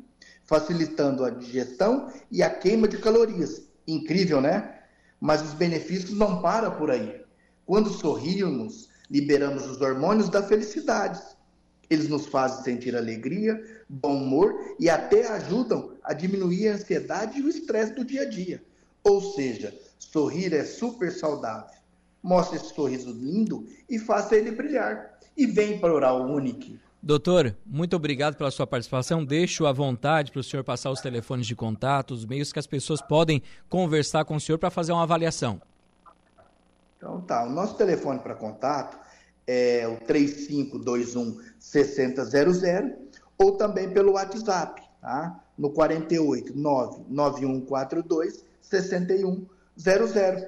facilitando 0.43 1.23
a 1.23 1.29
digestão 1.29 2.09
e 2.31 2.41
a 2.41 2.49
queima 2.49 2.87
de 2.87 2.97
calorias. 2.97 3.61
Incrível, 3.87 4.41
né? 4.41 4.79
Mas 5.21 5.41
os 5.43 5.53
benefícios 5.53 6.17
não 6.17 6.41
param 6.41 6.71
por 6.71 6.89
aí. 6.89 7.24
Quando 7.65 7.89
sorrimos, 7.89 8.89
liberamos 9.09 9.65
os 9.65 9.81
hormônios 9.81 10.29
da 10.29 10.43
felicidade. 10.43 11.21
Eles 11.89 12.09
nos 12.09 12.25
fazem 12.25 12.63
sentir 12.63 12.95
alegria, 12.95 13.61
bom 13.87 14.17
humor 14.17 14.75
e 14.79 14.89
até 14.89 15.27
ajudam 15.27 15.91
a 16.03 16.13
diminuir 16.13 16.69
a 16.69 16.73
ansiedade 16.73 17.39
e 17.39 17.43
o 17.43 17.49
estresse 17.49 17.93
do 17.93 18.03
dia 18.03 18.23
a 18.23 18.29
dia. 18.29 18.63
Ou 19.03 19.21
seja, 19.21 19.73
sorrir 19.99 20.53
é 20.53 20.63
super 20.63 21.11
saudável. 21.11 21.75
Mostre 22.23 22.57
esse 22.57 22.73
sorriso 22.73 23.11
lindo 23.11 23.67
e 23.87 23.99
faça 23.99 24.35
ele 24.35 24.51
brilhar. 24.51 25.19
E 25.37 25.45
vem 25.45 25.79
para 25.79 25.93
Oral 25.93 26.27
Unique. 26.27 26.79
Doutor, 27.03 27.55
muito 27.63 27.95
obrigado 27.95 28.35
pela 28.35 28.49
sua 28.49 28.65
participação. 28.65 29.23
Deixo 29.23 29.67
à 29.67 29.71
vontade 29.71 30.31
para 30.31 30.39
o 30.39 30.43
senhor 30.43 30.63
passar 30.63 30.89
os 30.89 31.01
telefones 31.01 31.45
de 31.45 31.55
contato, 31.55 32.15
os 32.15 32.25
meios 32.25 32.51
que 32.51 32.57
as 32.57 32.65
pessoas 32.65 32.99
podem 32.99 33.43
conversar 33.69 34.25
com 34.25 34.35
o 34.35 34.39
senhor 34.39 34.57
para 34.57 34.71
fazer 34.71 34.91
uma 34.91 35.03
avaliação. 35.03 35.61
Então 37.05 37.21
tá, 37.21 37.45
o 37.45 37.51
nosso 37.51 37.77
telefone 37.77 38.17
para 38.17 38.33
contato 38.33 38.97
é 39.45 39.87
o 39.87 40.03
3521 40.07 41.39
6000 41.59 42.95
ou 43.37 43.51
também 43.51 43.91
pelo 43.91 44.13
WhatsApp, 44.13 44.81
tá? 44.99 45.39
No 45.55 45.69
48 45.69 46.57
99142 46.57 48.43
6100. 48.59 50.47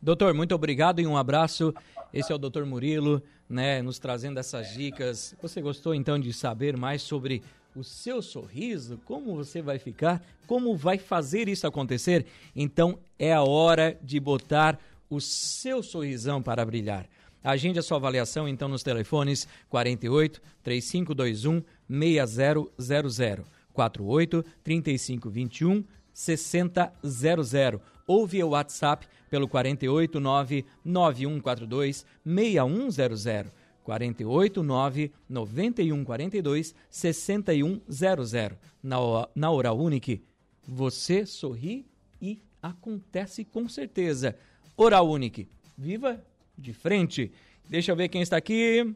Doutor, 0.00 0.32
muito 0.32 0.54
obrigado 0.54 1.02
e 1.02 1.06
um 1.06 1.18
abraço. 1.18 1.74
Esse 2.14 2.32
é 2.32 2.34
o 2.34 2.38
doutor 2.38 2.64
Murilo, 2.64 3.22
né, 3.46 3.82
nos 3.82 3.98
trazendo 3.98 4.40
essas 4.40 4.68
dicas. 4.68 5.36
Você 5.42 5.60
gostou 5.60 5.94
então 5.94 6.18
de 6.18 6.32
saber 6.32 6.78
mais 6.78 7.02
sobre 7.02 7.42
o 7.76 7.84
seu 7.84 8.22
sorriso? 8.22 8.98
Como 9.04 9.34
você 9.34 9.60
vai 9.60 9.78
ficar? 9.78 10.22
Como 10.46 10.74
vai 10.74 10.96
fazer 10.96 11.46
isso 11.46 11.66
acontecer? 11.66 12.24
Então 12.56 12.98
é 13.18 13.34
a 13.34 13.42
hora 13.42 13.98
de 14.02 14.18
botar 14.18 14.78
o 15.14 15.20
seu 15.20 15.82
sorrisão 15.82 16.42
para 16.42 16.64
brilhar. 16.64 17.06
Agende 17.42 17.78
a 17.78 17.82
sua 17.82 17.98
avaliação 17.98 18.48
então 18.48 18.68
nos 18.68 18.82
telefones 18.82 19.46
48 19.68 20.40
3521 20.62 21.62
6000, 21.88 23.44
48 23.72 24.44
3521 24.62 25.84
6000 26.12 27.80
ou 28.06 28.26
via 28.26 28.46
WhatsApp 28.46 29.06
pelo 29.28 29.48
489 29.48 30.64
9142 30.84 32.06
6100. 32.24 33.46
489 33.84 35.12
9142 35.28 36.74
6100. 36.90 38.52
Na, 38.82 38.96
na 39.34 39.50
Oral 39.50 39.78
Unique, 39.78 40.22
você 40.66 41.26
sorri 41.26 41.86
e 42.20 42.40
acontece 42.62 43.44
com 43.44 43.68
certeza. 43.68 44.36
Oral 44.76 45.08
Unique, 45.08 45.48
viva 45.76 46.22
de 46.56 46.72
frente. 46.72 47.32
Deixa 47.68 47.92
eu 47.92 47.96
ver 47.96 48.08
quem 48.08 48.22
está 48.22 48.36
aqui. 48.36 48.94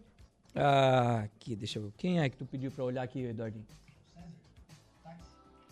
Ah, 0.55 1.21
aqui, 1.25 1.55
deixa 1.55 1.79
eu 1.79 1.85
ver. 1.85 1.93
Quem 1.97 2.21
é 2.21 2.29
que 2.29 2.37
tu 2.37 2.45
pediu 2.45 2.71
para 2.71 2.85
olhar 2.85 3.03
aqui, 3.03 3.21
Eduardinho? 3.23 3.67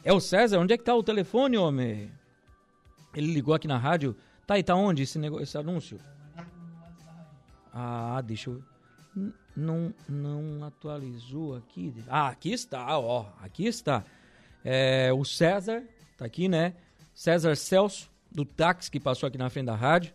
É 0.05 0.13
o 0.13 0.21
César? 0.21 0.59
Onde 0.59 0.73
é 0.73 0.79
que 0.79 0.85
tá 0.85 0.95
o 0.95 1.03
telefone, 1.03 1.57
homem? 1.57 2.11
Ele 3.15 3.33
ligou 3.33 3.55
aqui 3.55 3.67
na 3.67 3.77
rádio. 3.77 4.17
Tá, 4.47 4.57
e 4.57 4.63
tá 4.63 4.77
onde 4.77 5.03
esse, 5.03 5.19
negócio, 5.19 5.43
esse 5.43 5.59
anúncio? 5.59 5.99
Ah, 7.73 8.23
deixa 8.25 8.51
eu. 8.51 8.63
Não, 9.57 9.93
não 10.09 10.65
atualizou 10.65 11.57
aqui. 11.57 11.93
Ah, 12.07 12.29
aqui 12.29 12.53
está, 12.53 12.99
ó. 12.99 13.27
Aqui 13.43 13.67
está. 13.67 14.05
É, 14.65 15.13
o 15.13 15.25
César, 15.25 15.83
tá 16.17 16.25
aqui, 16.25 16.49
né? 16.49 16.75
César 17.15 17.57
Celso, 17.57 18.09
do 18.31 18.45
táxi 18.45 18.91
que 18.91 19.01
passou 19.01 19.27
aqui 19.27 19.39
na 19.39 19.51
frente 19.51 19.67
da 19.67 19.75
rádio. 19.75 20.13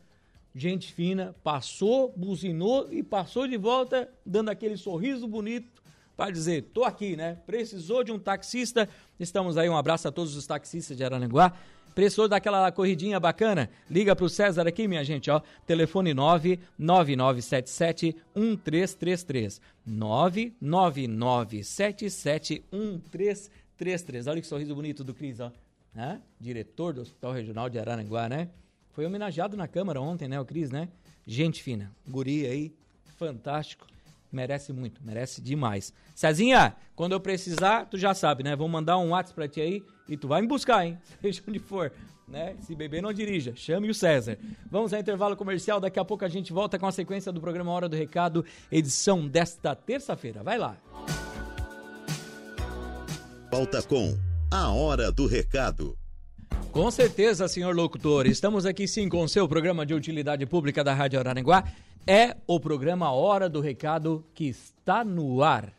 Gente 0.54 0.92
fina, 0.92 1.34
passou, 1.44 2.14
buzinou 2.16 2.88
e 2.92 3.02
passou 3.02 3.48
de 3.48 3.58
volta, 3.58 4.10
dando 4.26 4.50
aquele 4.50 4.76
sorriso 4.76 5.28
bonito 5.28 5.82
para 6.18 6.30
dizer: 6.30 6.64
tô 6.74 6.84
aqui, 6.84 7.16
né? 7.16 7.38
Precisou 7.46 8.04
de 8.04 8.12
um 8.12 8.20
taxista. 8.20 8.90
Estamos 9.20 9.58
aí. 9.58 9.70
Um 9.70 9.78
abraço 9.78 10.08
a 10.08 10.12
todos 10.12 10.36
os 10.36 10.46
taxistas 10.46 10.98
de 10.98 11.04
Aranaguá. 11.04 11.54
Precisou 11.96 12.28
daquela 12.28 12.72
corridinha 12.72 13.20
bacana? 13.20 13.70
Liga 13.90 14.16
para 14.16 14.26
o 14.26 14.30
César 14.30 14.68
aqui, 14.68 14.88
minha 14.88 15.04
gente, 15.04 15.30
ó. 15.30 15.42
Telefone 15.66 16.14
99977 16.14 18.16
1333. 18.36 19.60
99977 19.86 22.64
1333. 22.72 24.28
Olha 24.28 24.40
que 24.40 24.48
sorriso 24.48 24.76
bonito 24.76 25.04
do 25.04 25.14
Cris, 25.14 25.40
ó. 25.40 25.52
Né? 25.94 26.22
Diretor 26.40 26.94
do 26.94 27.02
Hospital 27.02 27.34
Regional 27.34 27.70
de 27.70 27.78
Araranguá, 27.78 28.30
né? 28.30 28.50
Foi 28.92 29.06
homenageado 29.06 29.56
na 29.56 29.68
Câmara 29.68 30.02
ontem, 30.02 30.28
né, 30.28 30.40
o 30.40 30.46
Cris, 30.46 30.70
né? 30.70 30.90
Gente 31.26 31.62
fina. 31.62 31.92
Guri 32.08 32.46
aí, 32.46 32.74
fantástico. 33.18 33.88
Merece 34.32 34.72
muito, 34.72 35.02
merece 35.04 35.42
demais. 35.42 35.94
Cezinha, 36.16 36.76
quando 36.96 37.12
eu 37.12 37.20
precisar, 37.20 37.86
tu 37.86 37.98
já 37.98 38.14
sabe, 38.14 38.44
né? 38.44 38.56
Vou 38.56 38.68
mandar 38.68 38.98
um 38.98 39.10
WhatsApp 39.10 39.36
pra 39.36 39.48
ti 39.48 39.60
aí 39.60 39.84
e 40.08 40.16
tu 40.16 40.28
vai 40.28 40.42
me 40.42 40.48
buscar, 40.48 40.86
hein? 40.86 40.98
Seja 41.22 41.42
onde 41.48 41.60
for, 41.60 41.92
né? 42.28 42.56
Se 42.62 42.74
beber, 42.74 43.02
não 43.02 43.12
dirija. 43.12 43.54
Chame 43.56 43.90
o 43.90 43.94
César. 43.94 44.38
Vamos 44.70 44.94
ao 44.94 45.00
intervalo 45.00 45.36
comercial. 45.36 45.82
Daqui 45.82 46.00
a 46.00 46.06
pouco 46.06 46.24
a 46.24 46.30
gente 46.30 46.54
volta 46.54 46.80
com 46.80 46.88
a 46.88 46.92
sequência 46.92 47.32
do 47.32 47.42
programa 47.42 47.72
Hora 47.72 47.90
do 47.90 47.96
Recado, 47.96 48.46
edição 48.72 49.28
desta 49.28 49.76
terça-feira. 49.76 50.42
Vai 50.42 50.58
lá. 50.58 50.78
Volta 53.52 53.82
com 53.82 54.31
a 54.52 54.70
Hora 54.70 55.10
do 55.14 55.28
Recado. 55.28 55.98
Com 56.74 56.92
certeza, 56.92 57.48
senhor 57.48 57.74
locutor. 57.74 58.28
Estamos 58.28 58.66
aqui 58.66 58.86
sim 58.86 59.08
com 59.08 59.24
o 59.24 59.30
seu 59.30 59.48
programa 59.48 59.86
de 59.86 59.94
utilidade 59.94 60.46
pública 60.46 60.84
da 60.84 60.94
Rádio 60.94 61.20
Araranguá 61.20 61.64
é 62.06 62.36
o 62.46 62.60
programa 62.60 63.12
Hora 63.14 63.48
do 63.48 63.62
Recado 63.62 64.26
que 64.34 64.50
está 64.50 65.06
no 65.06 65.42
ar. 65.42 65.72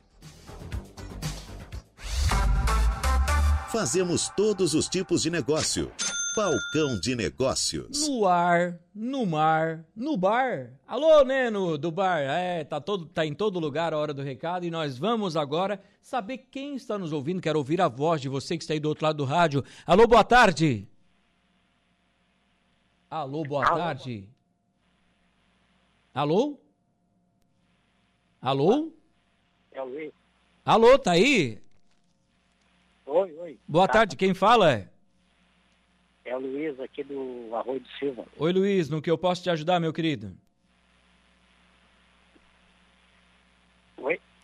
Fazemos 3.70 4.30
todos 4.35 4.72
os 4.72 4.88
tipos 4.88 5.22
de 5.22 5.30
negócio. 5.30 5.92
Balcão 6.35 6.98
de 6.98 7.14
negócios. 7.14 8.08
No 8.08 8.26
ar, 8.26 8.78
no 8.94 9.26
mar, 9.26 9.85
no 9.94 10.16
bar. 10.16 10.70
Alô, 10.87 11.22
Neno 11.24 11.76
do 11.76 11.90
bar. 11.90 12.20
É, 12.20 12.64
tá, 12.64 12.80
todo, 12.80 13.04
tá 13.04 13.26
em 13.26 13.35
todo 13.35 13.61
lugar 13.61 13.92
a 13.92 13.98
hora 13.98 14.14
do 14.14 14.22
recado 14.22 14.64
e 14.64 14.70
nós 14.70 14.96
vamos 14.96 15.37
agora 15.37 15.78
saber 16.03 16.38
quem 16.51 16.75
está 16.75 16.99
nos 16.99 17.12
ouvindo. 17.12 17.41
Quero 17.41 17.59
ouvir 17.59 17.81
a 17.81 17.88
voz 17.88 18.21
de 18.21 18.29
você 18.29 18.59
que 18.59 18.65
está 18.65 18.75
aí 18.75 18.81
do 18.81 18.88
outro 18.88 19.05
lado 19.05 19.17
do 19.17 19.25
rádio. 19.25 19.65
Alô, 19.87 20.07
boa 20.07 20.25
tarde. 20.25 20.87
Alô, 23.09 23.45
boa 23.45 23.65
Alô. 23.65 23.77
tarde. 23.79 24.29
Alô? 26.12 26.59
Alô? 28.41 28.93
É 29.71 29.81
o 29.81 29.87
Luiz. 29.87 30.12
Alô, 30.65 30.99
tá 30.99 31.12
aí? 31.12 31.59
Oi, 33.07 33.33
oi. 33.38 33.59
Boa 33.67 33.87
tá. 33.87 33.95
tarde, 33.95 34.17
quem 34.17 34.35
fala? 34.35 34.91
É 36.25 36.37
o 36.37 36.41
Luiz 36.41 36.79
aqui 36.81 37.03
do 37.05 37.55
Arroio 37.55 37.81
do 37.81 37.88
Silva. 37.99 38.25
Oi, 38.37 38.53
Luiz, 38.53 38.88
no 38.88 39.03
que 39.03 39.11
eu 39.11 39.19
posso 39.19 39.43
te 39.43 39.51
ajudar, 39.51 39.81
meu 39.81 39.93
querido? 39.93 40.37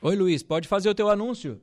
Oi? 0.01 0.15
Luiz, 0.15 0.43
pode 0.43 0.69
fazer 0.69 0.89
o 0.89 0.95
teu 0.95 1.11
anúncio. 1.11 1.61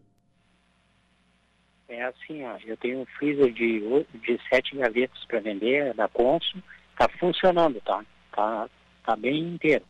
É 1.88 2.04
assim, 2.04 2.44
ó, 2.44 2.58
eu 2.66 2.76
tenho 2.78 3.00
um 3.00 3.06
freezer 3.06 3.54
de, 3.54 3.80
de 4.20 4.40
sete 4.50 4.76
gavetas 4.76 5.24
para 5.26 5.40
vender 5.40 5.94
da 5.94 6.08
Consul, 6.08 6.62
tá 6.98 7.08
funcionando, 7.20 7.80
tá? 7.82 8.04
Tá, 8.32 8.70
tá 9.06 9.16
bem 9.16 9.54
inteiro. 9.54 9.86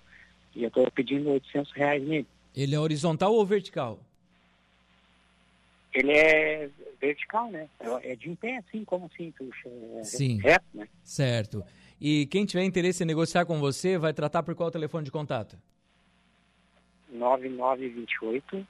E 0.56 0.64
eu 0.64 0.68
estou 0.68 0.90
pedindo 0.92 1.30
800 1.30 1.72
reais 1.74 2.04
nele. 2.04 2.28
Ele 2.56 2.76
é 2.76 2.80
horizontal 2.80 3.34
ou 3.34 3.46
vertical? 3.46 4.00
Ele 5.94 6.12
é 6.12 6.70
vertical, 7.00 7.50
né? 7.50 7.70
É, 7.80 8.12
é 8.12 8.16
de 8.16 8.30
em 8.30 8.36
pé, 8.36 8.58
assim, 8.58 8.84
como 8.84 9.06
assim? 9.06 9.34
É 9.98 10.04
Sim. 10.04 10.38
Reto, 10.38 10.66
né? 10.74 10.88
Certo. 11.04 11.64
E 12.00 12.26
quem 12.28 12.46
tiver 12.46 12.64
interesse 12.64 13.04
em 13.04 13.08
negociar 13.08 13.46
com 13.46 13.60
você, 13.60 13.98
vai 13.98 14.14
tratar 14.14 14.44
por 14.44 14.54
qual 14.54 14.70
telefone 14.70 15.06
de 15.06 15.12
contato? 15.12 15.58
9928 17.16 18.68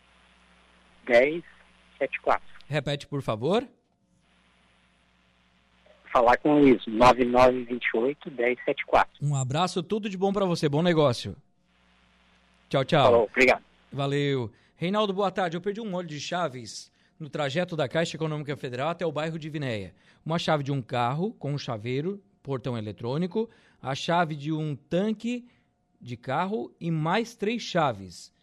1074. 1.08 2.42
Repete, 2.68 3.08
por 3.08 3.22
favor. 3.22 3.68
Falar 6.12 6.38
com 6.38 6.56
o 6.56 6.60
Luiz, 6.60 6.82
9928 6.88 8.32
1074. 8.32 9.14
Um 9.22 9.36
abraço, 9.36 9.84
tudo 9.84 10.10
de 10.10 10.18
bom 10.18 10.32
para 10.32 10.46
você, 10.46 10.70
bom 10.70 10.82
negócio. 10.82 11.36
Tchau, 12.70 12.86
tchau. 12.86 13.04
Falou, 13.04 13.24
obrigado. 13.26 13.64
Valeu. 13.92 14.52
Reinaldo, 14.78 15.14
boa 15.14 15.32
tarde. 15.32 15.58
Eu 15.58 15.62
perdi 15.62 15.80
um 15.82 15.90
molho 15.90 16.08
de 16.08 16.20
chaves 16.20 16.92
no 17.20 17.30
trajeto 17.30 17.76
da 17.76 17.88
Caixa 17.88 18.18
Econômica 18.18 18.56
Federal 18.58 18.90
até 18.90 19.06
o 19.06 19.12
bairro 19.12 19.40
de 19.40 19.50
Vinéia. 19.50 19.94
Uma 20.26 20.40
chave 20.40 20.64
de 20.64 20.72
um 20.72 20.82
carro 20.82 21.34
com 21.34 21.54
um 21.54 21.58
chaveiro, 21.58 22.22
portão 22.42 22.78
eletrônico, 22.78 23.50
a 23.82 23.96
chave 23.96 24.36
de 24.36 24.52
um 24.52 24.76
tanque 24.76 25.48
de 26.02 26.18
carro 26.18 26.74
e 26.80 26.92
mais 26.92 27.36
três 27.36 27.62
chaves. 27.62 28.34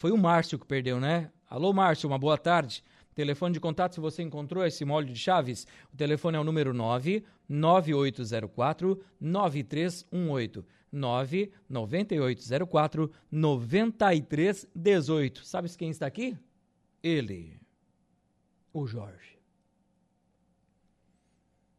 Foi 0.00 0.10
o 0.12 0.16
Márcio 0.16 0.58
que 0.58 0.66
perdeu, 0.66 0.98
né? 0.98 1.30
Alô, 1.46 1.74
Márcio, 1.74 2.08
uma 2.08 2.18
boa 2.18 2.38
tarde. 2.38 2.82
Telefone 3.14 3.52
de 3.52 3.60
contato 3.60 3.96
se 3.96 4.00
você 4.00 4.22
encontrou 4.22 4.64
esse 4.64 4.82
molho 4.82 5.06
de 5.06 5.14
chaves. 5.14 5.66
O 5.92 5.96
telefone 5.96 6.38
é 6.38 6.40
o 6.40 6.44
número 6.44 6.72
99804 6.72 8.98
9318. 9.20 10.64
99804 10.90 13.12
9318. 13.30 15.44
Sabes 15.44 15.76
quem 15.76 15.90
está 15.90 16.06
aqui? 16.06 16.34
Ele, 17.02 17.60
o 18.72 18.86
Jorge. 18.86 19.38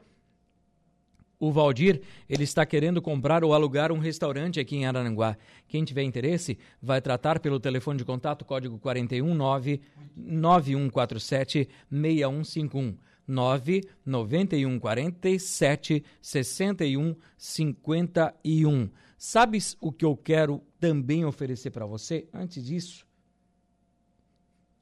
O 1.39 1.51
Valdir, 1.51 2.03
ele 2.29 2.43
está 2.43 2.67
querendo 2.67 3.01
comprar 3.01 3.43
ou 3.43 3.51
alugar 3.51 3.91
um 3.91 3.97
restaurante 3.97 4.59
aqui 4.59 4.75
em 4.75 4.85
Araranguá. 4.85 5.35
Quem 5.67 5.83
tiver 5.83 6.03
interesse, 6.03 6.55
vai 6.79 7.01
tratar 7.01 7.39
pelo 7.39 7.59
telefone 7.59 7.97
de 7.97 8.05
contato 8.05 8.45
código 8.45 8.77
419 8.77 9.81
9147 10.15 11.67
6151. 11.89 12.95
991 13.27 14.79
47 14.79 16.03
61 16.21 17.15
51. 17.37 18.89
Sabes 19.17 19.77
o 19.79 19.91
que 19.91 20.05
eu 20.05 20.15
quero 20.15 20.61
também 20.79 21.25
oferecer 21.25 21.71
para 21.71 21.85
você? 21.85 22.27
Antes 22.33 22.63
disso, 22.63 23.05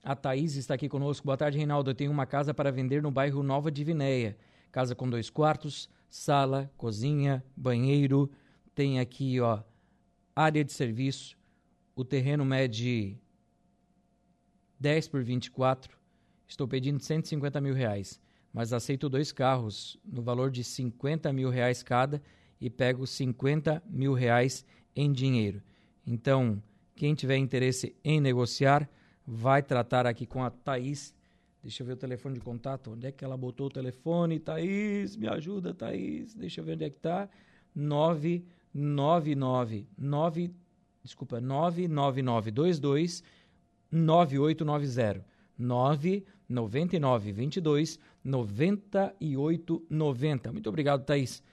a 0.03 0.15
Thaís 0.15 0.55
está 0.55 0.73
aqui 0.73 0.89
conosco. 0.89 1.25
Boa 1.25 1.37
tarde, 1.37 1.57
Reinaldo. 1.57 1.91
Eu 1.91 1.95
tenho 1.95 2.11
uma 2.11 2.25
casa 2.25 2.53
para 2.53 2.71
vender 2.71 3.01
no 3.01 3.09
bairro 3.09 3.41
Nova 3.41 3.71
Divinéia. 3.71 4.37
Casa 4.71 4.93
com 4.93 5.09
dois 5.09 5.29
quartos, 5.29 5.89
sala, 6.09 6.69
cozinha, 6.75 7.43
banheiro. 7.55 8.29
Tem 8.75 8.99
aqui, 8.99 9.39
ó, 9.39 9.61
área 10.35 10.63
de 10.63 10.73
serviço. 10.73 11.37
O 11.95 12.03
terreno 12.03 12.43
mede 12.43 13.17
10 14.79 15.07
por 15.07 15.23
24. 15.23 15.97
Estou 16.45 16.67
pedindo 16.67 16.99
150 16.99 17.61
mil 17.61 17.73
reais, 17.73 18.19
mas 18.53 18.71
aceito 18.71 19.09
dois 19.09 19.31
carros 19.31 19.97
no 20.05 20.21
valor 20.21 20.51
de 20.51 20.63
50 20.63 21.33
mil 21.33 21.49
reais 21.49 21.81
cada 21.81 22.21
e 22.61 22.69
pego 22.69 23.07
50 23.07 23.81
mil 23.89 24.13
reais 24.13 24.63
em 24.95 25.11
dinheiro. 25.11 25.61
Então, 26.05 26.61
quem 26.95 27.15
tiver 27.15 27.37
interesse 27.37 27.95
em 28.03 28.21
negociar, 28.21 28.87
vai 29.25 29.63
tratar 29.63 30.05
aqui 30.05 30.25
com 30.25 30.43
a 30.43 30.49
Thaís 30.49 31.13
Deixa 31.63 31.81
eu 31.81 31.87
ver 31.87 31.93
o 31.93 31.97
telefone 31.97 32.35
de 32.35 32.41
contato. 32.41 32.91
Onde 32.91 33.07
é 33.07 33.11
que 33.11 33.23
ela 33.23 33.37
botou 33.37 33.67
o 33.67 33.69
telefone? 33.69 34.37
Thaís, 34.37 35.15
me 35.15 35.29
ajuda, 35.29 35.73
Thaís. 35.73 36.35
Deixa 36.35 36.59
eu 36.59 36.65
ver 36.65 36.73
onde 36.73 36.83
é 36.83 36.89
que 36.89 36.99
tá. 36.99 37.29
999 37.73 39.87
9 39.97 40.51
desculpa, 41.01 41.39
99922 41.39 43.23
9890. 43.89 45.25
999 45.57 46.25
22 46.49 47.99
9890. 48.23 50.51
Muito 50.51 50.69
obrigado, 50.69 51.05
Thaís. 51.05 51.43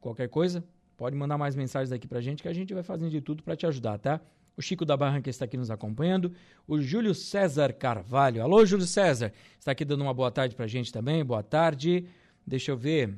Qualquer 0.00 0.28
coisa, 0.28 0.64
pode 0.96 1.16
mandar 1.16 1.38
mais 1.38 1.56
mensagens 1.56 1.92
aqui 1.92 2.06
pra 2.06 2.20
gente 2.20 2.42
que 2.42 2.48
a 2.48 2.52
gente 2.52 2.72
vai 2.72 2.82
fazendo 2.82 3.10
de 3.10 3.20
tudo 3.20 3.42
para 3.42 3.56
te 3.56 3.66
ajudar, 3.66 3.98
tá? 3.98 4.20
O 4.56 4.62
Chico 4.62 4.86
da 4.86 4.96
Barranca 4.96 5.28
está 5.28 5.44
aqui 5.44 5.56
nos 5.56 5.70
acompanhando. 5.70 6.32
O 6.66 6.80
Júlio 6.80 7.14
César 7.14 7.74
Carvalho. 7.74 8.42
Alô, 8.42 8.64
Júlio 8.64 8.86
César. 8.86 9.32
Está 9.58 9.72
aqui 9.72 9.84
dando 9.84 10.00
uma 10.00 10.14
boa 10.14 10.30
tarde 10.30 10.56
para 10.56 10.64
a 10.64 10.68
gente 10.68 10.90
também. 10.90 11.22
Boa 11.22 11.42
tarde. 11.42 12.06
Deixa 12.46 12.70
eu 12.70 12.76
ver. 12.76 13.14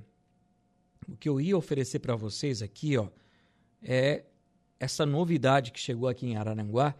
O 1.06 1.16
que 1.16 1.28
eu 1.28 1.40
ia 1.40 1.56
oferecer 1.56 2.00
para 2.00 2.16
vocês 2.16 2.60
aqui, 2.60 2.98
ó, 2.98 3.06
é 3.80 4.24
essa 4.80 5.06
novidade 5.06 5.70
que 5.70 5.78
chegou 5.78 6.08
aqui 6.08 6.26
em 6.26 6.36
Araranguá. 6.36 6.92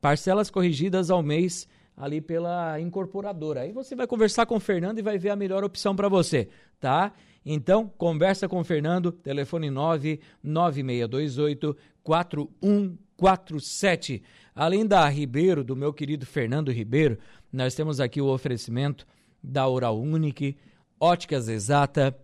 Parcelas 0.00 0.50
corrigidas 0.50 1.10
ao 1.10 1.22
mês 1.22 1.66
ali 1.96 2.20
pela 2.20 2.78
incorporadora. 2.78 3.62
Aí 3.62 3.72
você 3.72 3.96
vai 3.96 4.06
conversar 4.06 4.46
com 4.46 4.54
o 4.56 4.60
Fernando 4.60 4.98
e 4.98 5.02
vai 5.02 5.16
ver 5.18 5.30
a 5.30 5.36
melhor 5.36 5.64
opção 5.64 5.96
para 5.96 6.08
você, 6.08 6.48
tá? 6.78 7.12
Então, 7.44 7.88
conversa 7.96 8.48
com 8.48 8.58
o 8.58 8.64
Fernando, 8.64 9.12
telefone 9.12 9.70
99628 9.70 11.76
4147. 12.02 14.22
Além 14.54 14.86
da 14.86 15.06
Ribeiro, 15.08 15.64
do 15.64 15.76
meu 15.76 15.92
querido 15.92 16.24
Fernando 16.26 16.72
Ribeiro, 16.72 17.18
nós 17.52 17.74
temos 17.74 18.00
aqui 18.00 18.20
o 18.20 18.26
oferecimento 18.26 19.06
da 19.42 19.68
Oral 19.68 20.00
Unique, 20.00 20.56
Óticas 20.98 21.48
Exata, 21.48 22.18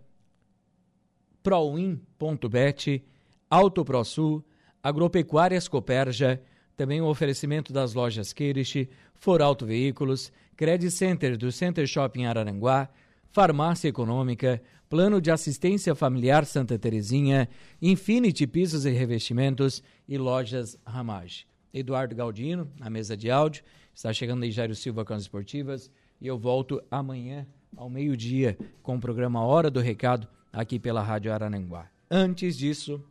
Proin.bet, 1.41 3.03
AutoProSul, 3.49 4.43
Agropecuárias 4.81 5.67
Coperja, 5.67 6.41
também 6.75 7.01
o 7.01 7.07
oferecimento 7.07 7.71
das 7.71 7.93
lojas 7.93 8.33
Kirish, 8.33 8.87
For 9.13 9.41
Auto 9.41 9.65
Veículos, 9.65 10.31
Credit 10.55 10.91
Center 10.91 11.37
do 11.37 11.51
Center 11.51 11.87
Shopping 11.87 12.25
Araranguá, 12.25 12.89
Farmácia 13.29 13.87
Econômica, 13.87 14.61
Plano 14.89 15.19
de 15.19 15.31
Assistência 15.31 15.95
Familiar 15.95 16.45
Santa 16.45 16.77
Terezinha, 16.77 17.49
Infinity 17.81 18.45
Pisos 18.45 18.85
e 18.85 18.91
Revestimentos 18.91 19.81
e 20.07 20.17
Lojas 20.17 20.77
Ramage. 20.85 21.47
Eduardo 21.73 22.15
Galdino, 22.15 22.71
na 22.77 22.89
mesa 22.89 23.17
de 23.17 23.31
áudio, 23.31 23.63
está 23.93 24.13
chegando 24.13 24.43
aí 24.43 24.51
Jairo 24.51 24.75
Silva 24.75 25.03
com 25.03 25.13
as 25.13 25.23
esportivas 25.23 25.89
e 26.21 26.27
eu 26.27 26.37
volto 26.37 26.81
amanhã 26.91 27.47
ao 27.75 27.89
meio-dia 27.89 28.57
com 28.83 28.95
o 28.95 28.99
programa 28.99 29.41
Hora 29.41 29.71
do 29.71 29.79
Recado 29.79 30.27
aqui 30.51 30.77
pela 30.77 31.01
Rádio 31.01 31.33
Arananguá. 31.33 31.89
Antes 32.09 32.55
disso, 32.55 33.03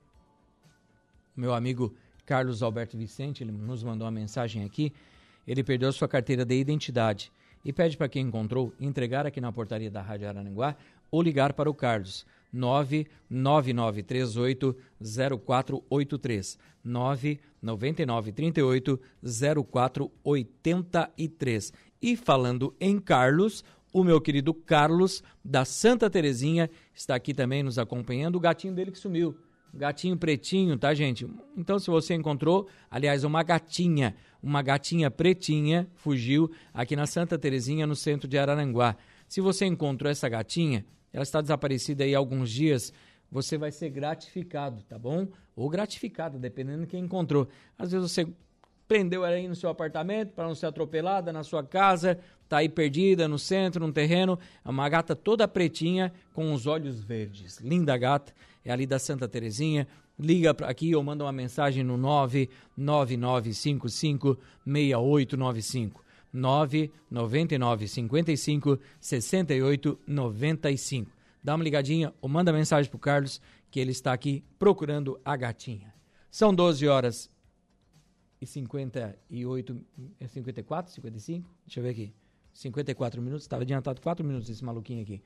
meu 1.37 1.53
amigo 1.53 1.93
Carlos 2.25 2.63
Alberto 2.63 2.97
Vicente, 2.97 3.43
ele 3.43 3.53
nos 3.53 3.83
mandou 3.83 4.07
uma 4.07 4.13
mensagem 4.13 4.65
aqui. 4.65 4.93
Ele 5.47 5.63
perdeu 5.65 5.93
sua 5.93 6.09
carteira 6.09 6.45
de 6.45 6.55
identidade 6.55 7.33
e 7.65 7.73
pede 7.73 7.97
para 7.97 8.09
quem 8.09 8.27
encontrou 8.27 8.75
entregar 8.81 9.25
aqui 9.27 9.41
na 9.41 9.53
portaria 9.53 9.91
da 9.91 10.03
Rádio 10.03 10.29
Arananguá 10.29 10.77
ou 11.11 11.23
ligar 11.23 11.53
para 11.53 11.71
o 11.71 11.75
Carlos 11.75 12.25
99938 12.53 14.77
0483 15.45 16.59
99938 16.85 19.01
0483. 19.71 21.73
E 22.01 22.17
falando 22.17 22.75
em 22.81 22.99
Carlos, 22.99 23.63
o 23.93 24.03
meu 24.03 24.21
querido 24.21 24.53
Carlos, 24.55 25.23
da 25.45 25.65
Santa 25.65 26.11
Terezinha, 26.11 26.69
está 26.95 27.15
aqui 27.15 27.33
também 27.35 27.63
nos 27.63 27.79
acompanhando. 27.79 28.35
O 28.37 28.41
gatinho 28.41 28.75
dele 28.75 28.91
que 28.91 28.99
sumiu. 28.99 29.37
Gatinho 29.75 30.19
pretinho, 30.19 30.77
tá, 30.77 30.93
gente? 30.93 31.27
Então, 31.57 31.79
se 31.79 31.91
você 31.91 32.15
encontrou, 32.15 32.69
aliás, 32.91 33.25
uma 33.25 33.43
gatinha, 33.43 34.15
uma 34.43 34.61
gatinha 34.61 35.11
pretinha, 35.11 35.89
fugiu 35.95 36.51
aqui 36.75 36.95
na 36.95 37.07
Santa 37.07 37.39
Terezinha, 37.39 37.87
no 37.87 37.97
centro 37.97 38.29
de 38.29 38.39
Araranguá. 38.39 38.97
Se 39.27 39.41
você 39.41 39.65
encontrou 39.65 40.13
essa 40.13 40.29
gatinha, 40.29 40.85
ela 41.11 41.23
está 41.23 41.41
desaparecida 41.41 42.05
aí 42.05 42.15
há 42.15 42.19
alguns 42.19 42.51
dias, 42.51 42.93
você 43.31 43.57
vai 43.57 43.71
ser 43.71 43.89
gratificado, 43.89 44.83
tá 44.83 44.99
bom? 44.99 45.27
Ou 45.57 45.71
gratificada, 45.71 46.39
dependendo 46.39 46.83
de 46.83 46.89
quem 46.89 47.05
encontrou. 47.05 47.49
Às 47.79 47.93
vezes 47.93 48.11
você 48.11 48.27
prendeu 48.93 49.25
ela 49.25 49.37
aí 49.37 49.49
no 49.49 49.57
seu 49.57 49.71
apartamento 49.71 50.35
para 50.35 50.47
não 50.47 50.55
ser 50.55 50.67
atropelada 50.67 51.33
na 51.33 51.43
sua 51.43 51.65
casa, 51.65 52.19
tá 52.47 52.59
aí 52.59 52.69
perdida 52.69 53.27
no 53.27 53.39
centro, 53.39 53.81
num 53.81 53.91
terreno. 53.91 54.39
É 54.63 54.69
uma 54.69 54.87
gata 54.87 55.17
toda 55.17 55.49
pretinha 55.49 56.13
com 56.35 56.53
os 56.53 56.67
olhos 56.67 57.03
verdes. 57.03 57.59
Linda 57.61 57.97
gata, 57.97 58.35
é 58.63 58.71
ali 58.71 58.85
da 58.85 58.99
Santa 58.99 59.27
Terezinha. 59.27 59.89
Liga 60.21 60.51
aqui 60.51 60.95
ou 60.95 61.03
manda 61.03 61.25
uma 61.25 61.33
mensagem 61.33 61.83
no 61.83 61.97
99955 61.97 64.39
6895. 64.67 66.05
999 66.31 67.89
55 67.89 68.79
68 69.01 69.99
95. 70.07 71.11
Dá 71.43 71.55
uma 71.55 71.65
ligadinha 71.65 72.13
ou 72.21 72.29
manda 72.29 72.53
mensagem 72.53 72.91
pro 72.91 72.99
Carlos 72.99 73.41
que 73.71 73.81
ele 73.81 73.93
está 73.93 74.13
aqui 74.13 74.45
procurando 74.59 75.19
a 75.25 75.35
gatinha. 75.35 75.95
São 76.31 76.55
12 76.55 76.87
horas 76.87 77.32
e 78.43 78.47
58, 78.47 79.81
54, 80.27 80.93
55? 80.93 81.49
Deixa 81.65 81.79
eu 81.79 81.85
ver 81.85 81.91
aqui. 81.91 82.13
54 82.53 83.23
minutos, 83.23 83.45
estava 83.45 83.63
adiantado 83.63 84.01
4 84.01 84.27
minutos 84.27 84.51
esse 84.51 84.65
maluquinho 84.65 85.01
aqui. 85.01 85.23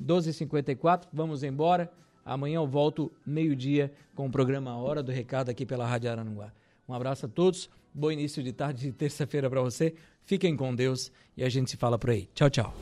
12h54, 0.00 1.06
vamos 1.10 1.42
embora. 1.42 1.90
Amanhã 2.22 2.56
eu 2.56 2.66
volto 2.66 3.10
meio-dia 3.24 3.90
com 4.14 4.26
o 4.26 4.30
programa 4.30 4.76
Hora 4.76 5.02
do 5.02 5.10
Recado 5.10 5.48
aqui 5.48 5.64
pela 5.64 5.86
Rádio 5.86 6.10
Aranguá. 6.10 6.52
Um 6.86 6.92
abraço 6.92 7.24
a 7.24 7.28
todos, 7.30 7.70
bom 7.94 8.10
início 8.10 8.42
de 8.42 8.52
tarde 8.52 8.82
de 8.82 8.92
terça-feira 8.92 9.48
para 9.48 9.62
você. 9.62 9.94
Fiquem 10.26 10.54
com 10.54 10.74
Deus 10.74 11.10
e 11.34 11.42
a 11.42 11.48
gente 11.48 11.70
se 11.70 11.78
fala 11.78 11.98
por 11.98 12.10
aí. 12.10 12.28
Tchau, 12.34 12.50
tchau. 12.50 12.74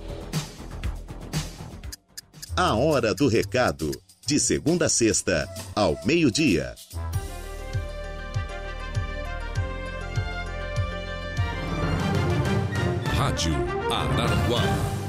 A 2.57 2.75
Hora 2.75 3.15
do 3.15 3.29
Recado, 3.29 3.93
de 4.27 4.41
segunda 4.41 4.87
a 4.87 4.89
sexta, 4.89 5.49
ao 5.77 5.97
meio-dia. 6.05 6.75
Rádio 13.33 13.55
Araranguá 13.91 15.02